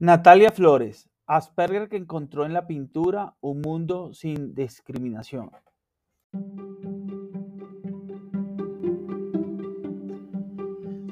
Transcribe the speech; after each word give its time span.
Natalia 0.00 0.52
Flores, 0.52 1.08
Asperger 1.26 1.88
que 1.88 1.96
encontró 1.96 2.46
en 2.46 2.52
la 2.52 2.68
pintura 2.68 3.34
un 3.40 3.60
mundo 3.60 4.14
sin 4.14 4.54
discriminación. 4.54 5.50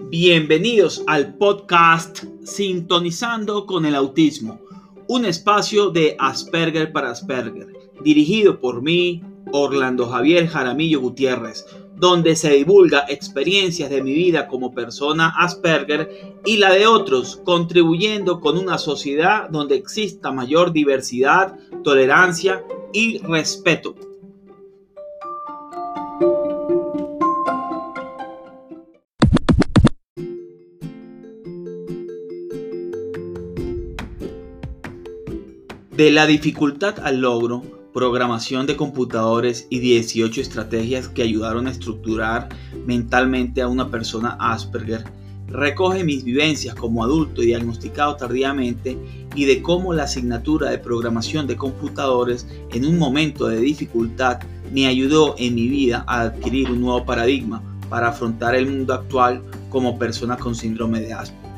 Bienvenidos 0.08 1.02
al 1.08 1.34
podcast 1.34 2.22
Sintonizando 2.44 3.66
con 3.66 3.86
el 3.86 3.96
Autismo, 3.96 4.60
un 5.08 5.24
espacio 5.24 5.90
de 5.90 6.14
Asperger 6.20 6.92
para 6.92 7.10
Asperger, 7.10 7.66
dirigido 8.04 8.60
por 8.60 8.82
mí, 8.82 9.20
Orlando 9.50 10.06
Javier 10.06 10.46
Jaramillo 10.46 11.00
Gutiérrez, 11.00 11.66
donde 11.96 12.36
se 12.36 12.50
divulga 12.50 13.06
experiencias 13.08 13.90
de 13.90 14.02
mi 14.02 14.12
vida 14.12 14.46
como 14.46 14.74
persona 14.74 15.32
Asperger 15.36 16.36
y 16.44 16.58
la 16.58 16.72
de 16.72 16.86
otros, 16.86 17.36
contribuyendo 17.44 18.40
con 18.40 18.58
una 18.58 18.78
sociedad 18.78 19.48
donde 19.48 19.76
exista 19.76 20.30
mayor 20.30 20.72
diversidad, 20.72 21.58
tolerancia 21.82 22.62
y 22.92 23.18
respeto. 23.18 23.94
De 35.90 36.10
la 36.10 36.26
dificultad 36.26 37.00
al 37.02 37.22
logro, 37.22 37.75
programación 37.96 38.66
de 38.66 38.76
computadores 38.76 39.66
y 39.70 39.78
18 39.78 40.42
estrategias 40.42 41.08
que 41.08 41.22
ayudaron 41.22 41.66
a 41.66 41.70
estructurar 41.70 42.50
mentalmente 42.84 43.62
a 43.62 43.68
una 43.68 43.90
persona 43.90 44.36
Asperger, 44.38 45.02
recoge 45.48 46.04
mis 46.04 46.22
vivencias 46.22 46.74
como 46.74 47.02
adulto 47.02 47.40
diagnosticado 47.40 48.14
tardíamente 48.16 48.98
y 49.34 49.46
de 49.46 49.62
cómo 49.62 49.94
la 49.94 50.02
asignatura 50.02 50.68
de 50.68 50.76
programación 50.76 51.46
de 51.46 51.56
computadores 51.56 52.46
en 52.70 52.84
un 52.84 52.98
momento 52.98 53.46
de 53.46 53.60
dificultad 53.60 54.40
me 54.70 54.86
ayudó 54.86 55.34
en 55.38 55.54
mi 55.54 55.66
vida 55.66 56.04
a 56.06 56.20
adquirir 56.20 56.70
un 56.70 56.82
nuevo 56.82 57.06
paradigma 57.06 57.62
para 57.88 58.08
afrontar 58.08 58.54
el 58.56 58.66
mundo 58.66 58.92
actual 58.92 59.42
como 59.70 59.98
persona 59.98 60.36
con 60.36 60.54
síndrome 60.54 61.00
de 61.00 61.14
Asperger. 61.14 61.50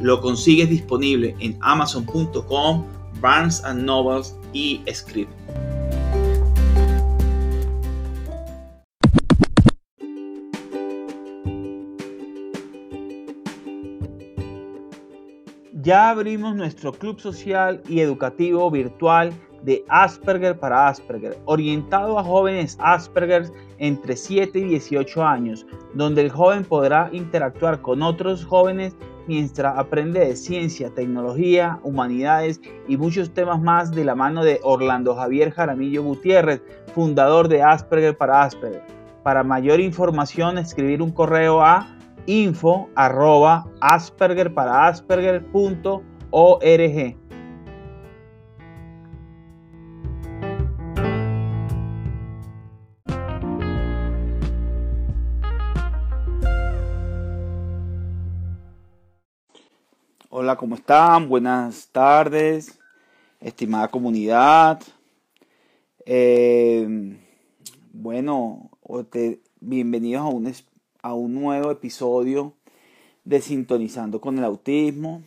Lo 0.00 0.22
consigues 0.22 0.70
disponible 0.70 1.36
en 1.40 1.58
amazon.com 1.60 2.86
Barnes 3.20 3.62
Novels 3.74 4.34
y 4.54 4.82
Script. 4.92 5.30
Ya 15.84 16.08
abrimos 16.08 16.56
nuestro 16.56 16.92
club 16.92 17.20
social 17.20 17.82
y 17.86 18.00
educativo 18.00 18.70
virtual 18.70 19.34
de 19.64 19.84
Asperger 19.90 20.58
para 20.58 20.88
Asperger, 20.88 21.38
orientado 21.44 22.18
a 22.18 22.24
jóvenes 22.24 22.78
Asperger 22.80 23.52
entre 23.76 24.16
7 24.16 24.60
y 24.60 24.64
18 24.64 25.22
años, 25.22 25.66
donde 25.92 26.22
el 26.22 26.30
joven 26.30 26.64
podrá 26.64 27.10
interactuar 27.12 27.82
con 27.82 28.00
otros 28.00 28.46
jóvenes 28.46 28.96
mientras 29.26 29.76
aprende 29.76 30.20
de 30.20 30.36
ciencia, 30.36 30.88
tecnología, 30.88 31.78
humanidades 31.82 32.62
y 32.88 32.96
muchos 32.96 33.34
temas 33.34 33.60
más 33.60 33.90
de 33.90 34.06
la 34.06 34.14
mano 34.14 34.42
de 34.42 34.60
Orlando 34.62 35.14
Javier 35.14 35.50
Jaramillo 35.50 36.02
Gutiérrez, 36.02 36.62
fundador 36.94 37.46
de 37.48 37.62
Asperger 37.62 38.16
para 38.16 38.42
Asperger. 38.42 38.82
Para 39.22 39.44
mayor 39.44 39.80
información, 39.80 40.56
escribir 40.56 41.02
un 41.02 41.10
correo 41.10 41.60
a 41.60 41.93
info 42.26 42.90
arroba 42.94 43.66
asperger 43.80 44.52
para 44.52 44.86
asperger.org. 44.86 47.24
Hola, 60.36 60.56
¿cómo 60.56 60.74
están? 60.74 61.28
Buenas 61.28 61.90
tardes, 61.92 62.80
estimada 63.40 63.88
comunidad. 63.88 64.82
Eh, 66.04 67.16
bueno, 67.92 68.68
bienvenidos 69.60 70.22
a 70.22 70.26
un, 70.26 70.52
a 71.04 71.12
un 71.12 71.34
nuevo 71.34 71.70
episodio 71.70 72.54
de 73.24 73.42
Sintonizando 73.42 74.22
con 74.22 74.38
el 74.38 74.44
Autismo. 74.44 75.22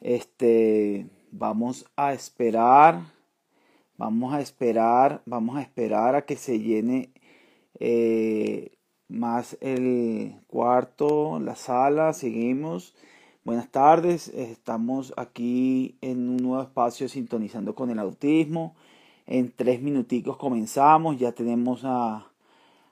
Este, 0.00 1.06
vamos 1.30 1.86
a 1.94 2.12
esperar, 2.12 3.00
vamos 3.96 4.34
a 4.34 4.40
esperar, 4.40 5.22
vamos 5.24 5.56
a 5.56 5.62
esperar 5.62 6.16
a 6.16 6.22
que 6.22 6.34
se 6.34 6.58
llene 6.58 7.10
eh, 7.78 8.72
más 9.06 9.56
el 9.60 10.34
cuarto, 10.48 11.38
la 11.38 11.54
sala, 11.54 12.12
seguimos. 12.12 12.92
Buenas 13.44 13.70
tardes, 13.70 14.26
estamos 14.26 15.14
aquí 15.16 15.96
en 16.00 16.28
un 16.28 16.38
nuevo 16.38 16.62
espacio 16.62 17.08
sintonizando 17.08 17.76
con 17.76 17.90
el 17.90 18.00
autismo. 18.00 18.74
En 19.28 19.52
tres 19.52 19.80
minuticos 19.80 20.36
comenzamos, 20.36 21.20
ya 21.20 21.30
tenemos 21.30 21.82
a, 21.84 22.26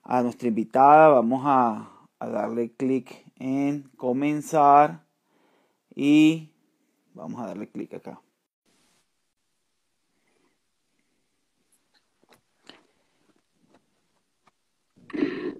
nuestra 0.05 0.49
invitada, 0.49 1.09
vamos 1.09 1.43
a, 1.45 1.91
darle 2.21 2.73
clic 2.73 3.23
en 3.37 3.83
comenzar 3.99 5.05
y 5.95 6.51
vamos 7.13 7.43
a 7.43 7.49
darle 7.49 7.69
clic 7.69 7.93
acá. 7.93 8.19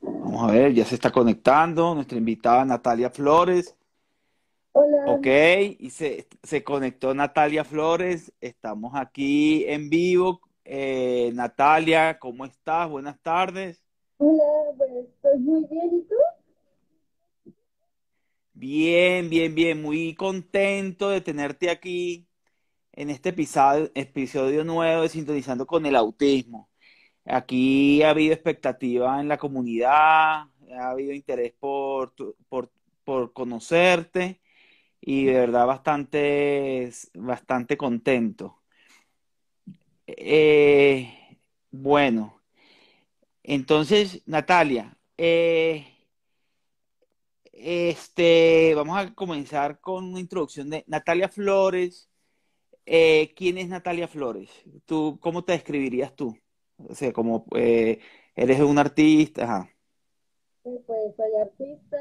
Vamos 0.03 0.43
a 0.43 0.53
ver, 0.53 0.73
ya 0.73 0.87
se 0.87 0.95
está 0.95 1.11
conectando 1.13 1.95
nuestra 1.95 2.17
invitada 2.17 2.65
Natalia 2.65 3.11
Flores. 3.11 3.77
Hola. 4.73 5.05
Ok, 5.07 5.27
y 5.79 5.91
se, 5.91 6.65
conectó 6.65 7.15
Natalia 7.15 7.63
Flores. 7.63 8.33
Estamos 8.41 8.95
aquí 8.95 9.65
en 9.67 9.91
vivo. 9.91 10.41
Eh, 10.65 11.31
Natalia, 11.35 12.19
¿cómo 12.19 12.47
estás? 12.47 12.89
Buenas 12.89 13.21
tardes. 13.21 13.84
Hola, 14.27 14.75
pues 14.79 14.91
estoy 15.07 15.39
muy 15.39 15.67
bien. 15.67 15.99
¿Y 15.99 16.03
tú? 16.09 16.15
Bien, 18.55 19.29
bien, 19.29 19.55
bien. 19.55 19.83
Muy 19.83 20.15
contento 20.15 21.11
de 21.11 21.21
tenerte 21.21 21.69
aquí 21.71 22.27
en 22.93 23.11
este 23.11 23.31
episodio, 23.31 23.91
episodio 23.95 24.65
nuevo 24.65 25.03
de 25.03 25.11
Sintonizando 25.11 25.67
con 25.67 25.85
el 25.87 25.97
Autismo. 25.97 26.71
Aquí 27.27 28.03
ha 28.03 28.11
habido 28.11 28.35
expectativa 28.35 29.21
en 29.21 29.29
la 29.29 29.39
comunidad, 29.39 29.91
ha 30.79 30.91
habido 30.91 31.13
interés 31.13 31.53
por, 31.61 32.15
por, 32.49 32.71
por 33.05 33.33
conocerte 33.35 34.41
y 35.01 35.27
de 35.27 35.35
verdad 35.35 35.67
bastante, 35.67 36.91
bastante 37.15 37.77
contento. 37.77 38.63
Eh, 40.07 41.39
bueno, 41.71 42.44
entonces, 43.45 44.23
Natalia, 44.27 44.97
eh, 45.19 45.87
este, 47.53 48.75
vamos 48.75 48.99
a 48.99 49.15
comenzar 49.15 49.81
con 49.81 50.05
una 50.07 50.21
introducción 50.21 50.71
de 50.71 50.85
Natalia 50.87 51.29
Flores. 51.29 52.09
Eh, 52.87 53.33
¿quién 53.37 53.59
es 53.59 53.69
Natalia 53.69 54.09
Flores? 54.09 54.51
¿Tú, 54.87 55.19
¿Cómo 55.21 55.45
te 55.45 55.53
describirías 55.53 56.15
tú? 56.17 56.37
O 56.89 56.95
sea, 56.95 57.13
como 57.13 57.47
eres 57.53 58.61
un 58.61 58.79
artista. 58.79 59.45
Ajá. 59.45 59.71
Pues 60.63 61.15
soy 61.17 61.37
artista, 61.41 61.97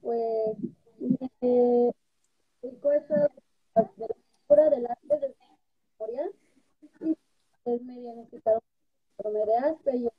pues 0.00 0.56
eh, 1.40 1.92
cosas 2.80 3.30
de 4.48 4.80
la 4.80 4.98
historia 5.02 6.30
y 7.00 7.16
es 7.64 7.82
me 7.82 8.00
diagnosticaron 8.00 8.62
de 9.18 9.56
Aspe 9.56 10.10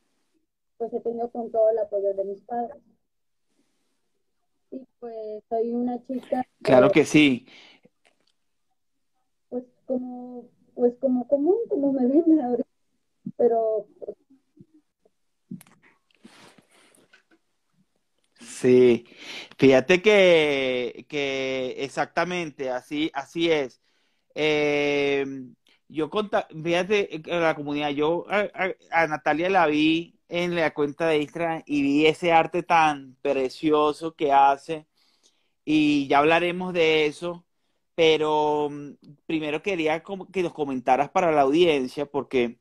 pues 0.77 0.93
he 0.93 0.99
tenido 0.99 1.29
con 1.31 1.51
todo 1.51 1.69
el 1.69 1.79
apoyo 1.79 2.13
de 2.13 2.23
mis 2.23 2.41
padres. 2.41 2.81
Y 4.71 4.85
pues 4.99 5.43
soy 5.49 5.71
una 5.71 6.03
chica. 6.05 6.45
Claro 6.61 6.91
que 6.91 7.05
sí. 7.05 7.45
Pues 9.49 9.63
como, 9.85 10.49
pues 10.73 10.95
como 10.99 11.27
común, 11.27 11.57
como 11.69 11.93
me 11.93 12.05
ven 12.07 12.39
ahorita, 12.41 12.69
pero 13.37 13.87
pues, 13.99 14.17
Sí, 18.39 19.05
fíjate 19.57 20.01
que, 20.01 21.05
que 21.09 21.75
exactamente 21.79 22.69
así, 22.69 23.11
así 23.13 23.51
es. 23.51 23.81
Eh, 24.35 25.25
yo 25.87 26.09
conta, 26.09 26.47
fíjate 26.63 27.21
la 27.25 27.55
comunidad, 27.55 27.89
yo 27.89 28.25
a, 28.29 29.07
Natalia 29.07 29.49
la 29.49 29.67
vi 29.67 30.14
en 30.29 30.55
la 30.55 30.73
cuenta 30.73 31.07
de 31.07 31.21
Instagram 31.21 31.63
y 31.65 31.81
vi 31.81 32.05
ese 32.07 32.31
arte 32.31 32.63
tan 32.63 33.15
precioso 33.21 34.15
que 34.15 34.31
hace 34.31 34.87
y 35.65 36.07
ya 36.07 36.19
hablaremos 36.19 36.73
de 36.73 37.07
eso, 37.07 37.45
pero 37.95 38.69
mm, 38.71 38.93
primero 39.25 39.61
quería 39.63 40.03
que 40.31 40.43
nos 40.43 40.53
comentaras 40.53 41.09
para 41.09 41.31
la 41.31 41.41
audiencia, 41.41 42.05
porque 42.05 42.59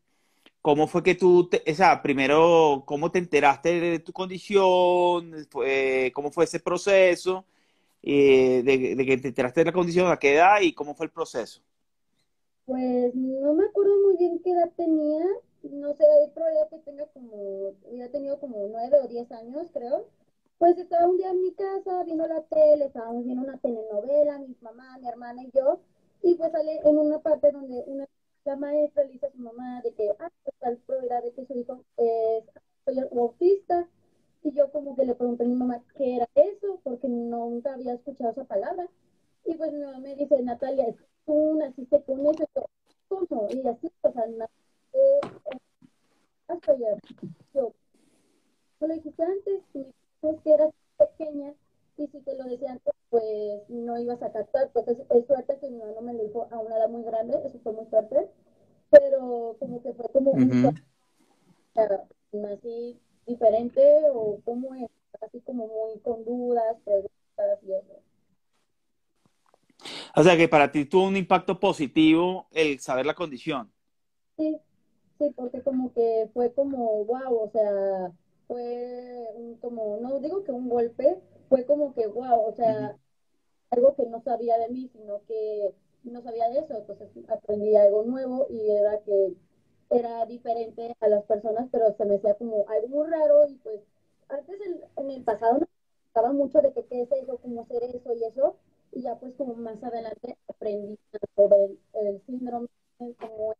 ¿cómo 0.62 0.88
fue 0.88 1.02
que 1.02 1.14
tú, 1.14 1.48
te, 1.48 1.62
o 1.70 1.74
sea, 1.74 2.02
primero, 2.02 2.84
cómo 2.86 3.10
te 3.10 3.18
enteraste 3.18 3.80
de 3.80 3.98
tu 4.00 4.12
condición? 4.12 5.46
¿Cómo 6.14 6.30
fue 6.32 6.44
ese 6.44 6.60
proceso? 6.60 7.46
Eh, 8.06 8.62
de, 8.62 8.94
de, 8.96 9.06
que 9.06 9.16
te 9.16 9.28
enteraste 9.28 9.60
de 9.60 9.66
la 9.66 9.72
condición, 9.72 10.12
a 10.12 10.18
qué 10.18 10.34
edad 10.34 10.60
y 10.60 10.74
cómo 10.74 10.94
fue 10.94 11.06
el 11.06 11.12
proceso? 11.12 11.62
Pues 12.66 13.14
no 13.14 13.54
me 13.54 13.64
acuerdo 13.64 13.92
muy 14.04 14.18
bien 14.18 14.40
qué 14.44 14.50
edad 14.50 14.70
tenía, 14.76 15.24
no 15.70 15.94
sé, 15.94 16.04
probabilidad 16.34 16.68
que 16.70 16.78
tenga 16.80 17.06
como, 17.08 17.72
hubiera 17.90 18.10
tenido 18.10 18.38
como 18.40 18.66
nueve 18.68 18.98
o 19.02 19.08
diez 19.08 19.30
años, 19.32 19.68
creo. 19.72 20.06
Pues 20.58 20.78
estaba 20.78 21.06
un 21.08 21.16
día 21.18 21.30
en 21.30 21.42
mi 21.42 21.52
casa 21.52 22.04
viendo 22.04 22.26
la 22.26 22.42
tele, 22.42 22.86
estábamos 22.86 23.24
viendo 23.24 23.42
una 23.44 23.58
telenovela, 23.58 24.38
mi 24.38 24.56
mamá, 24.60 24.98
mi 24.98 25.08
hermana 25.08 25.42
y 25.42 25.50
yo, 25.52 25.80
y 26.22 26.34
pues 26.36 26.52
sale 26.52 26.80
en 26.84 26.98
una 26.98 27.18
parte 27.20 27.50
donde 27.52 27.82
una 27.86 28.06
la 28.44 28.56
maestra 28.56 29.04
le 29.04 29.12
dice 29.12 29.26
a 29.26 29.30
su 29.32 29.38
mamá 29.38 29.80
de 29.82 29.92
que, 29.94 30.10
ah, 30.18 30.30
pues 30.42 30.54
tal 30.60 30.76
probabilidad 30.86 31.22
de 31.22 31.32
que 31.32 31.46
su 31.46 31.54
hijo 31.58 31.80
es 31.96 32.44
autista, 33.12 33.88
y 34.42 34.52
yo 34.52 34.70
como 34.70 34.94
que 34.96 35.04
le 35.06 35.14
pregunté 35.14 35.44
a 35.44 35.46
mi 35.46 35.54
mamá 35.54 35.82
qué 35.96 36.16
era 36.16 36.28
eso, 36.34 36.78
porque 36.84 37.08
nunca 37.08 37.72
había 37.74 37.94
escuchado 37.94 38.30
esa 38.32 38.44
palabra, 38.44 38.86
y 39.46 39.54
pues 39.54 39.72
mi 39.72 39.80
mamá 39.80 39.98
me 39.98 40.14
dice, 40.16 40.42
Natalia, 40.42 40.94
tú 41.26 41.54
naciste 41.56 42.02
con 42.02 42.20
eso, 42.26 42.68
¿cómo? 43.08 43.48
Y 43.50 43.66
así, 43.66 43.90
o 44.02 44.12
sea, 44.12 44.26
hasta 46.48 46.76
ya, 46.76 46.96
yo, 47.54 47.72
no 48.80 48.86
lo 48.86 48.94
dijiste 48.94 49.22
antes, 49.22 49.62
que 50.42 50.52
eras 50.52 50.70
pequeña 50.96 51.54
y 51.96 52.06
si 52.08 52.20
te 52.20 52.36
lo 52.36 52.44
decía 52.44 52.72
antes, 52.72 52.92
pues 53.10 53.68
no 53.68 53.98
ibas 53.98 54.22
a 54.22 54.32
captar. 54.32 54.70
Pues 54.72 54.88
es, 54.88 54.98
suerte 55.26 55.58
que 55.60 55.70
mi 55.70 55.78
mamá 55.78 55.92
no 55.92 56.02
me 56.02 56.14
lo 56.14 56.24
dijo 56.24 56.48
a 56.50 56.58
una 56.58 56.76
edad 56.76 56.88
muy 56.88 57.04
grande, 57.04 57.38
eso 57.44 57.58
fue 57.62 57.72
muy 57.72 57.86
fuerte, 57.86 58.28
pero 58.90 59.56
como 59.58 59.82
que 59.82 59.92
fue 59.92 60.06
como 60.12 60.32
un 60.32 60.74
así 62.46 62.98
diferente 63.26 63.82
o 64.12 64.40
como 64.44 64.70
así 65.20 65.40
como 65.40 65.68
muy 65.68 65.98
con 66.00 66.24
dudas, 66.24 66.76
preguntas 66.84 67.62
y 67.62 67.72
eso. 67.72 68.00
O 70.16 70.22
sea 70.22 70.36
que 70.36 70.48
para 70.48 70.70
ti 70.70 70.84
tuvo 70.84 71.06
un 71.06 71.16
impacto 71.16 71.58
positivo 71.58 72.46
el 72.50 72.80
saber 72.80 73.06
la 73.06 73.14
condición. 73.14 73.72
Sí, 74.36 74.58
sí, 75.18 75.32
porque 75.36 75.62
como 75.62 75.92
que 75.92 76.28
fue 76.32 76.52
como, 76.52 77.04
wow, 77.04 77.36
o 77.38 77.48
sea, 77.50 78.12
fue 78.46 79.28
un, 79.34 79.56
como, 79.56 79.98
no 80.00 80.20
digo 80.20 80.44
que 80.44 80.52
un 80.52 80.68
golpe, 80.68 81.20
fue 81.48 81.64
como 81.66 81.94
que, 81.94 82.06
wow, 82.06 82.46
o 82.46 82.52
sea, 82.52 82.96
algo 83.70 83.94
que 83.96 84.06
no 84.06 84.20
sabía 84.22 84.58
de 84.58 84.68
mí, 84.68 84.88
sino 84.92 85.22
que 85.26 85.74
no 86.04 86.22
sabía 86.22 86.48
de 86.50 86.60
eso, 86.60 86.76
entonces 86.76 87.08
aprendí 87.28 87.76
algo 87.76 88.04
nuevo 88.04 88.46
y 88.50 88.70
era 88.70 89.00
que 89.00 89.34
era 89.90 90.26
diferente 90.26 90.96
a 91.00 91.08
las 91.08 91.24
personas, 91.24 91.68
pero 91.70 91.94
se 91.96 92.04
me 92.04 92.16
hacía 92.16 92.34
como 92.34 92.64
algo 92.68 92.88
muy 92.88 93.06
raro 93.08 93.46
y 93.48 93.56
pues 93.56 93.80
antes 94.28 94.58
en, 94.96 95.10
el 95.10 95.24
pasado 95.24 95.60
me 95.60 95.66
gustaba 96.04 96.32
mucho 96.32 96.60
de 96.60 96.72
que 96.72 96.84
qué 96.86 97.02
es 97.02 97.12
eso, 97.12 97.38
cómo 97.38 97.62
hacer 97.62 97.82
eso 97.84 98.12
y 98.14 98.24
eso, 98.24 98.56
y 98.92 99.02
ya 99.02 99.16
pues 99.18 99.34
como 99.36 99.54
más 99.54 99.82
adelante 99.82 100.36
aprendí 100.48 100.98
sobre 101.36 101.64
el, 101.64 101.78
el 101.94 102.22
síndrome, 102.26 102.68
como 102.98 103.54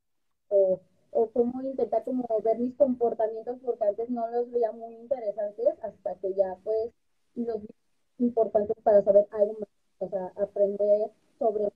o 0.48 0.80
o 1.14 1.30
cómo 1.30 1.62
intentar 1.62 2.04
como 2.04 2.26
ver 2.44 2.58
mis 2.58 2.74
comportamientos 2.74 3.58
porque 3.64 3.84
antes 3.84 4.10
no 4.10 4.28
los 4.30 4.50
veía 4.50 4.72
muy 4.72 4.94
interesantes 4.94 5.68
hasta 5.82 6.16
que 6.16 6.34
ya 6.34 6.56
pues 6.64 6.90
los 7.36 7.62
vi 7.62 7.68
importantes 8.26 8.76
para 8.82 9.02
saber 9.02 9.26
algo 9.30 9.56
más, 9.60 9.68
o 9.98 10.08
sea, 10.08 10.32
aprender 10.42 11.10
sobre 11.38 11.72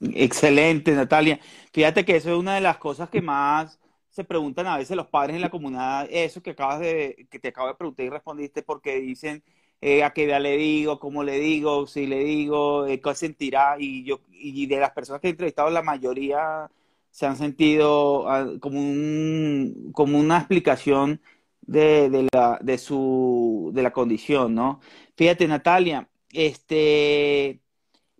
Excelente, 0.00 0.92
Natalia. 0.92 1.40
Fíjate 1.72 2.04
que 2.04 2.16
eso 2.16 2.30
es 2.30 2.36
una 2.36 2.54
de 2.54 2.60
las 2.60 2.76
cosas 2.78 3.08
que 3.08 3.22
más 3.22 3.80
se 4.10 4.24
preguntan 4.24 4.66
a 4.66 4.76
veces 4.78 4.96
los 4.96 5.08
padres 5.08 5.36
en 5.36 5.42
la 5.42 5.50
comunidad, 5.50 6.06
eso 6.10 6.42
que 6.42 6.50
acabas 6.50 6.80
de, 6.80 7.26
que 7.30 7.38
te 7.38 7.48
acabo 7.48 7.68
de 7.68 7.74
preguntar 7.74 8.06
y 8.06 8.10
respondiste 8.10 8.62
porque 8.62 8.96
dicen, 9.00 9.42
eh, 9.80 10.02
a 10.04 10.12
qué 10.12 10.24
edad 10.24 10.40
le 10.40 10.56
digo, 10.56 10.98
cómo 10.98 11.22
le 11.22 11.38
digo, 11.38 11.86
si 11.86 12.06
le 12.06 12.20
digo, 12.24 12.86
eh, 12.86 13.00
qué 13.00 13.14
sentirá. 13.14 13.76
Y, 13.78 14.04
yo, 14.04 14.20
y 14.30 14.66
de 14.66 14.78
las 14.80 14.90
personas 14.92 15.20
que 15.20 15.28
he 15.28 15.30
entrevistado, 15.30 15.70
la 15.70 15.82
mayoría 15.82 16.70
se 17.10 17.26
han 17.26 17.36
sentido 17.36 18.28
ah, 18.28 18.46
como, 18.60 18.80
un, 18.80 19.90
como 19.94 20.18
una 20.18 20.38
explicación 20.38 21.20
de, 21.62 22.10
de, 22.10 22.28
la, 22.32 22.58
de, 22.62 22.78
su, 22.78 23.70
de 23.74 23.82
la 23.82 23.92
condición, 23.92 24.54
¿no? 24.54 24.80
Fíjate, 25.16 25.48
Natalia, 25.48 26.08
este, 26.32 27.60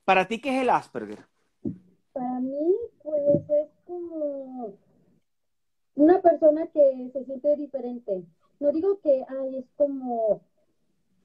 ¿para 0.05 0.27
ti 0.27 0.41
qué 0.41 0.57
es 0.57 0.63
el 0.63 0.71
Asperger? 0.71 1.27
Para 2.13 2.41
mí, 2.41 2.75
pues 3.03 3.43
es 3.51 3.69
como 3.85 4.73
una 5.95 6.21
persona 6.21 6.67
que 6.69 7.11
se 7.13 7.25
siente 7.25 7.57
diferente. 7.57 8.25
No 8.61 8.73
digo 8.73 9.01
que 9.01 9.25
ay, 9.29 9.59
es 9.59 9.67
como 9.77 10.41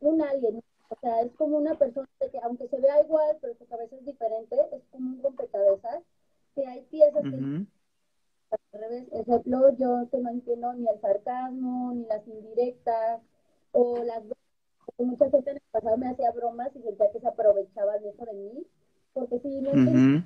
un 0.01 0.21
alien. 0.21 0.63
O 0.89 0.95
sea, 0.99 1.21
es 1.21 1.31
como 1.33 1.57
una 1.57 1.75
persona 1.75 2.07
que, 2.19 2.39
aunque 2.43 2.67
se 2.67 2.79
vea 2.79 3.01
igual, 3.01 3.37
pero 3.39 3.55
su 3.55 3.65
cabeza 3.65 3.95
es 3.95 4.05
diferente, 4.05 4.57
es 4.73 4.83
como 4.91 5.11
un 5.11 5.23
rompecabezas, 5.23 6.03
que 6.53 6.67
hay 6.67 6.81
piezas 6.81 7.23
que 7.23 7.65
al 8.51 8.81
revés. 8.81 9.07
Ejemplo, 9.13 9.69
yo 9.77 10.09
que 10.11 10.17
no 10.17 10.29
entiendo 10.31 10.73
ni 10.73 10.87
el 10.87 10.99
sarcasmo, 10.99 11.93
ni 11.93 12.05
las 12.05 12.27
indirectas, 12.27 13.21
o 13.71 14.03
las 14.03 14.23
mucha 14.97 15.29
gente 15.29 15.51
en 15.51 15.57
el 15.57 15.63
pasado 15.71 15.97
me 15.97 16.09
hacía 16.09 16.31
bromas 16.31 16.75
y 16.75 16.81
sentía 16.81 17.11
que 17.11 17.19
se 17.19 17.27
aprovechaban 17.27 18.01
de 18.03 18.09
eso 18.09 18.25
de 18.25 18.33
mí, 18.33 18.67
porque 19.13 19.39
si 19.39 19.61
no 19.61 19.71
uh 19.71 20.21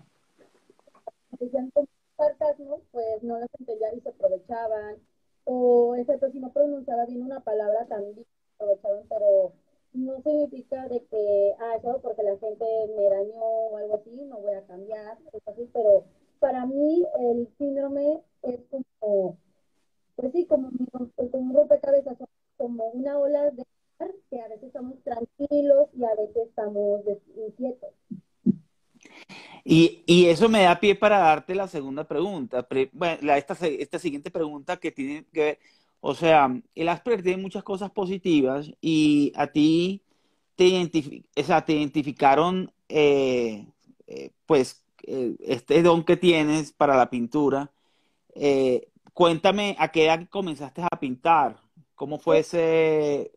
decían 1.40 1.70
como 1.72 1.88
sarcasmo, 2.18 2.82
pues 2.92 3.22
no 3.24 3.38
las 3.38 3.50
entendían 3.60 3.98
y 3.98 4.02
se 4.02 4.10
aprovechaban, 4.10 4.96
o 5.44 5.96
ejemplo, 5.96 6.32
si 6.32 6.40
no 6.40 6.52
pronunciaba 6.52 7.06
bien 7.06 7.24
una 7.24 7.42
palabra 7.42 7.86
también 7.88 8.16
se 8.16 8.24
aprovechaban, 8.56 9.04
pero 9.10 9.54
no 9.96 10.22
significa 10.22 10.88
de 10.88 11.04
que, 11.06 11.54
ah, 11.60 11.76
eso 11.78 12.00
porque 12.02 12.24
la 12.24 12.38
gente 12.38 12.66
me 12.96 13.10
dañó 13.10 13.42
o 13.42 13.78
algo 13.78 13.96
así, 13.96 14.12
no 14.26 14.40
voy 14.40 14.54
a 14.54 14.66
cambiar, 14.66 15.18
así, 15.46 15.70
pero 15.74 16.06
para 16.40 16.66
mí 16.66 17.06
el 17.20 17.48
síndrome 17.58 18.22
es 18.44 18.60
como, 18.70 19.38
pues 20.16 20.32
sí, 20.32 20.46
como, 20.46 20.70
como 20.92 21.30
un 21.32 21.54
rompecabezas, 21.54 22.18
como 22.58 22.90
una 22.90 23.18
ola 23.18 23.52
de 23.52 23.64
mar 24.00 24.12
que 24.30 24.42
a 24.42 24.48
veces 24.48 24.66
estamos 24.66 24.96
tranquilos 25.04 25.90
y 25.98 26.04
a 26.04 26.16
veces 26.16 26.48
estamos 26.48 27.02
inquietos. 27.36 27.92
Y, 29.64 30.04
y, 30.06 30.28
eso 30.28 30.48
me 30.48 30.64
da 30.64 30.80
pie 30.80 30.94
para 30.96 31.18
darte 31.18 31.56
la 31.56 31.68
segunda 31.68 32.08
pregunta, 32.08 32.68
bueno, 32.94 33.34
esta, 33.34 33.56
esta 33.66 33.98
siguiente 33.98 34.30
pregunta 34.30 34.78
que 34.78 34.92
tiene 34.92 35.26
que 35.34 35.40
ver 35.40 35.60
o 36.08 36.14
sea, 36.14 36.56
el 36.76 36.88
Asperger 36.88 37.24
tiene 37.24 37.42
muchas 37.42 37.64
cosas 37.64 37.90
positivas 37.90 38.70
y 38.80 39.34
a 39.36 39.48
ti 39.48 40.04
te, 40.56 40.88
te 40.92 41.74
identificaron, 41.74 42.72
eh, 42.88 43.66
eh, 44.06 44.30
pues, 44.46 44.86
eh, 45.08 45.36
este 45.40 45.82
don 45.82 46.04
que 46.04 46.16
tienes 46.16 46.72
para 46.74 46.96
la 46.96 47.10
pintura. 47.10 47.72
cuéntame 49.14 49.76
a 49.80 49.92
qué 49.92 50.06
edad 50.06 50.28
comenzaste 50.30 50.84
a 50.84 51.00
pintar, 51.00 51.56
cómo 51.96 52.20
fue 52.20 52.36
pues 52.36 52.54
ese... 52.54 53.32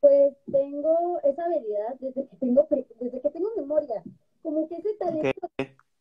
Pues 0.00 0.34
tengo 0.50 1.20
esa 1.24 1.44
habilidad 1.44 1.94
desde 2.00 2.26
que 2.26 2.36
tengo, 2.36 2.66
desde 2.70 3.20
que 3.20 3.28
tengo 3.28 3.50
memoria, 3.54 4.02
como 4.42 4.66
que 4.66 4.76
ese 4.76 4.94
talento 4.94 5.50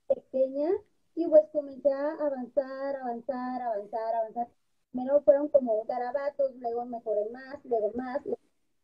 pequeña 0.07 0.69
y 1.15 1.27
pues 1.27 1.43
comencé 1.51 1.91
a 1.91 2.13
avanzar, 2.13 2.96
avanzar, 2.96 3.62
avanzar, 3.62 4.15
avanzar 4.22 4.48
primero 4.98 5.22
fueron 5.22 5.50
como 5.50 5.84
garabatos, 5.86 6.55
luego 6.55 6.86
mejoré 6.86 7.29
más, 7.29 7.63
luego 7.65 7.91
más, 7.96 8.22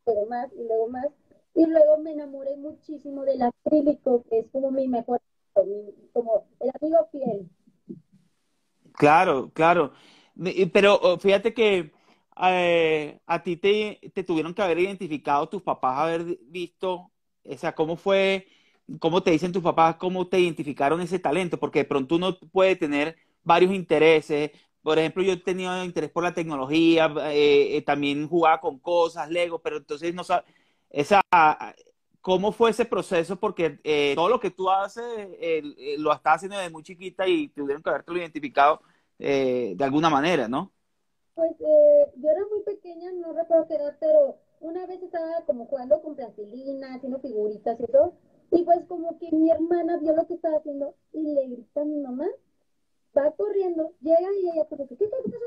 luego 0.05 0.25
más 0.27 0.53
y 0.53 0.63
luego 0.63 0.87
más. 0.87 1.07
Y 1.55 1.65
luego 1.65 1.97
me 1.97 2.11
enamoré 2.11 2.55
muchísimo 2.55 3.23
del 3.25 3.41
acrílico, 3.41 4.23
que 4.29 4.39
es 4.39 4.47
como 4.51 4.71
mi 4.71 4.87
mejor, 4.87 5.21
como 6.13 6.45
el 6.59 6.71
amigo 6.79 7.07
fiel. 7.11 7.49
Claro, 9.03 9.51
claro. 9.53 9.91
Pero 10.71 10.97
oh, 11.01 11.17
fíjate 11.19 11.53
que 11.53 11.91
eh, 12.41 13.19
a 13.27 13.43
ti 13.43 13.57
te, 13.57 13.99
tuvieron 14.25 14.53
que 14.53 14.61
haber 14.61 14.79
identificado 14.79 15.49
tus 15.49 15.61
papás, 15.61 15.97
haber 15.99 16.37
visto, 16.43 17.11
o 17.43 17.57
sea, 17.57 17.75
cómo 17.75 17.97
fue, 17.97 18.47
cómo 18.99 19.21
te 19.21 19.31
dicen 19.31 19.51
tus 19.51 19.61
papás, 19.63 19.97
cómo 19.97 20.27
te 20.27 20.39
identificaron 20.39 21.01
ese 21.01 21.19
talento, 21.19 21.59
porque 21.59 21.79
de 21.79 21.85
pronto 21.85 22.15
uno 22.15 22.37
puede 22.51 22.75
tener 22.77 23.17
varios 23.43 23.73
intereses, 23.73 24.51
por 24.81 24.97
ejemplo, 24.99 25.21
yo 25.23 25.33
he 25.33 25.37
tenido 25.37 25.83
interés 25.83 26.09
por 26.09 26.23
la 26.23 26.33
tecnología, 26.33 27.13
eh, 27.31 27.77
eh, 27.77 27.81
también 27.81 28.27
jugaba 28.27 28.59
con 28.61 28.79
cosas, 28.79 29.29
Lego, 29.29 29.59
pero 29.61 29.77
entonces 29.77 30.13
no 30.15 30.23
sabe, 30.23 30.45
esa, 30.89 31.21
¿cómo 32.21 32.51
fue 32.51 32.71
ese 32.71 32.85
proceso? 32.85 33.35
Porque 33.39 33.79
eh, 33.83 34.13
todo 34.15 34.29
lo 34.29 34.39
que 34.39 34.51
tú 34.51 34.69
haces 34.69 35.29
lo 35.97 36.13
estás 36.13 36.35
haciendo 36.37 36.57
desde 36.57 36.71
muy 36.71 36.83
chiquita 36.83 37.27
y 37.27 37.49
tuvieron 37.49 37.83
que 37.83 37.89
haberte 37.89 38.11
lo 38.13 38.19
identificado 39.19 39.77
de 39.77 39.83
alguna 39.83 40.09
manera, 40.09 40.47
¿no? 40.47 40.71
Pues 41.35 41.51
yo 41.59 42.29
era 42.29 42.41
muy 42.49 42.61
pequeña, 42.61 43.11
no 43.11 43.33
recuerdo 43.33 43.67
qué 43.67 43.75
edad, 43.75 43.97
pero 43.99 44.37
una 44.61 44.85
vez 44.85 45.01
estaba 45.01 45.41
como 45.45 45.65
jugando 45.65 46.01
con 46.01 46.15
plastilina, 46.15 46.95
haciendo 46.95 47.19
figuritas 47.19 47.79
y 47.79 47.85
todo, 47.87 48.13
y 48.51 48.63
pues 48.63 48.85
como 48.87 49.17
que 49.17 49.31
mi 49.31 49.49
hermana 49.49 49.97
vio 49.97 50.15
lo 50.15 50.27
que 50.27 50.35
estaba 50.35 50.57
haciendo 50.57 50.95
y 51.11 51.33
le 51.33 51.47
grita 51.47 51.81
a 51.81 51.85
mi 51.85 51.97
mamá, 51.99 52.27
va 53.17 53.31
corriendo, 53.31 53.93
llega 54.01 54.31
y 54.41 54.49
ella 54.49 54.65
pues 54.69 54.81
¿qué 54.87 54.93
está 55.05 55.17
pasó? 55.17 55.37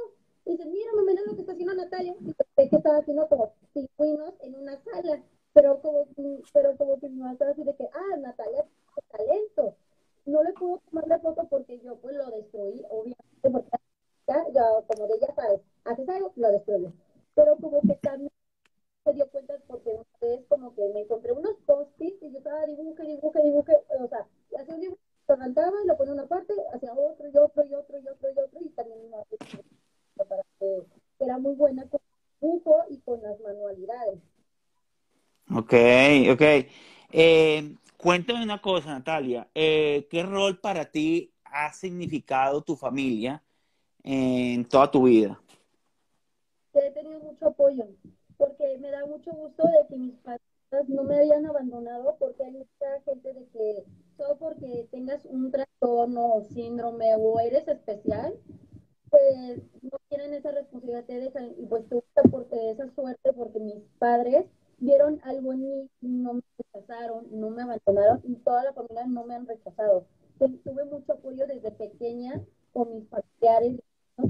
Y 0.45 0.53
dice, 0.53 0.65
mira, 0.67 0.93
mamá, 0.95 1.11
mira 1.11 1.23
lo 1.27 1.35
que 1.35 1.41
está 1.41 1.53
haciendo 1.53 1.75
Natalia. 1.75 2.15
Y 2.21 2.35
ve 2.57 2.69
que 2.69 2.77
estaba 2.77 2.99
haciendo 2.99 3.29
como 3.29 3.53
pingüinos 3.75 4.35
en 4.41 4.55
una 4.55 4.79
sala, 4.85 5.21
pero 5.53 5.81
como, 5.81 6.07
pero 6.53 6.77
como 6.77 7.01
que 7.01 7.09
mi 7.09 7.17
mamá 7.19 7.33
estaba 7.33 7.51
así 7.51 7.65
de 7.65 7.75
que, 7.75 7.89
ah, 7.93 8.17
Natalia 8.19 8.63
tiene 8.63 9.09
talento. 9.11 9.77
No 10.25 10.43
le 10.45 10.53
puedo 10.53 10.81
tomar 10.89 11.07
la 11.09 11.19
foto 11.19 11.47
porque 11.49 11.81
yo 11.81 11.97
pues 11.97 12.15
lo 12.17 12.31
destruí, 12.31 12.85
obviamente, 12.91 13.51
porque 13.51 13.71
ya, 14.29 14.45
ya 14.53 14.63
como 14.87 15.07
de 15.09 15.19
ya 15.21 15.35
sabes, 15.35 15.61
haces 15.85 16.09
algo, 16.09 16.33
lo 16.37 16.53
destruyes. 16.53 16.93
Pero 17.35 17.57
como 17.57 17.81
que 17.81 17.95
también 17.97 18.31
se 19.05 19.13
dio 19.15 19.29
cuenta 19.31 19.55
porque 19.67 19.91
una 19.91 20.05
vez 20.21 20.45
como 20.49 20.75
que 20.75 20.89
me 20.95 21.01
encontré 21.01 21.33
unos 21.33 21.57
post-its 21.67 22.23
y 22.23 22.33
yo 22.33 22.39
estaba 22.39 22.67
dibuje, 22.67 23.03
dibuje, 23.05 23.43
dibuje, 23.43 23.73
o 24.01 24.09
sea, 24.09 24.27
hacía 24.59 24.75
un 24.75 24.81
dibujo, 24.81 25.01
lo 25.29 25.37
levantaba 25.37 25.77
y 25.83 25.87
lo 25.87 25.97
ponía 25.97 26.13
en 26.13 26.19
una 26.21 26.29
parte, 26.29 26.55
hacía 26.73 26.93
otro 26.93 27.29
y 27.29 27.37
otro 27.37 27.65
y 27.65 27.75
otro 27.75 27.99
y 27.99 28.09
otro 28.09 28.31
y 28.31 28.39
otro 28.39 28.61
y 28.61 28.69
también 28.71 29.01
para 30.29 30.43
que 30.59 30.83
era 31.19 31.39
muy 31.39 31.55
buena 31.55 31.89
con 31.89 32.01
el 32.01 32.49
dibujo 32.49 32.85
y 32.89 32.99
con 33.01 33.23
las 33.23 33.39
manualidades. 33.41 34.19
Ok, 35.55 35.73
ok. 36.31 36.43
Eh, 37.13 37.75
cuéntame 37.97 38.43
una 38.43 38.61
cosa, 38.61 38.91
Natalia. 38.91 39.49
Eh, 39.55 40.07
¿Qué 40.11 40.23
rol 40.23 40.59
para 40.59 40.85
ti 40.85 41.33
ha 41.45 41.73
significado 41.73 42.63
tu 42.63 42.77
familia 42.77 43.43
en 44.03 44.65
toda 44.67 44.91
tu 44.91 45.05
vida? 45.05 45.41
He 46.75 46.91
tenido 46.91 47.21
mucho 47.21 47.49
apoyo 47.49 47.87
porque 48.37 48.79
me 48.79 48.91
da 48.91 49.07
mucho 49.07 49.33
gusto 49.33 49.63
de 49.67 49.87
que 49.89 49.97
mis 49.97 50.15
padres 50.17 50.43
no 50.89 51.05
me 51.05 51.17
habían 51.17 51.47
abandonado, 51.47 52.17
porque 52.19 52.45
hay 52.45 52.51
mucha 52.53 53.01
gente 53.05 53.33
de 53.33 53.47
que 53.47 53.85
solo 54.17 54.37
porque 54.37 54.89
tengas 54.91 55.25
un 55.25 55.51
trastorno 55.51 56.43
síndrome 56.53 57.15
o 57.17 57.41
eres 57.41 57.67
especial, 57.69 58.35
pues 59.11 59.63
no 59.83 59.99
tienen 60.09 60.35
esa 60.35 60.51
responsabilidad 60.51 61.05
y 61.57 61.67
pues 61.67 61.89
tuve 61.89 62.03
esa 62.71 62.89
suerte 62.95 63.33
porque 63.33 63.59
mis 63.61 63.83
padres 63.99 64.47
vieron 64.79 65.21
algo 65.25 65.53
en 65.53 65.63
mí 65.63 65.91
no 66.01 66.35
me 66.35 66.43
rechazaron, 66.59 67.27
no 67.31 67.51
me 67.51 67.63
abandonaron 67.63 68.21
y 68.25 68.35
toda 68.37 68.65
la 68.65 68.73
familia 68.73 69.07
no 69.07 69.25
me 69.25 69.35
han 69.35 69.47
rechazado. 69.47 70.07
tuve 70.39 70.85
mucho 70.85 71.15
apoyo 71.15 71.47
desde 71.47 71.71
pequeña 71.71 72.43
con 72.73 72.95
mis 72.95 73.09
familiares, 73.09 73.81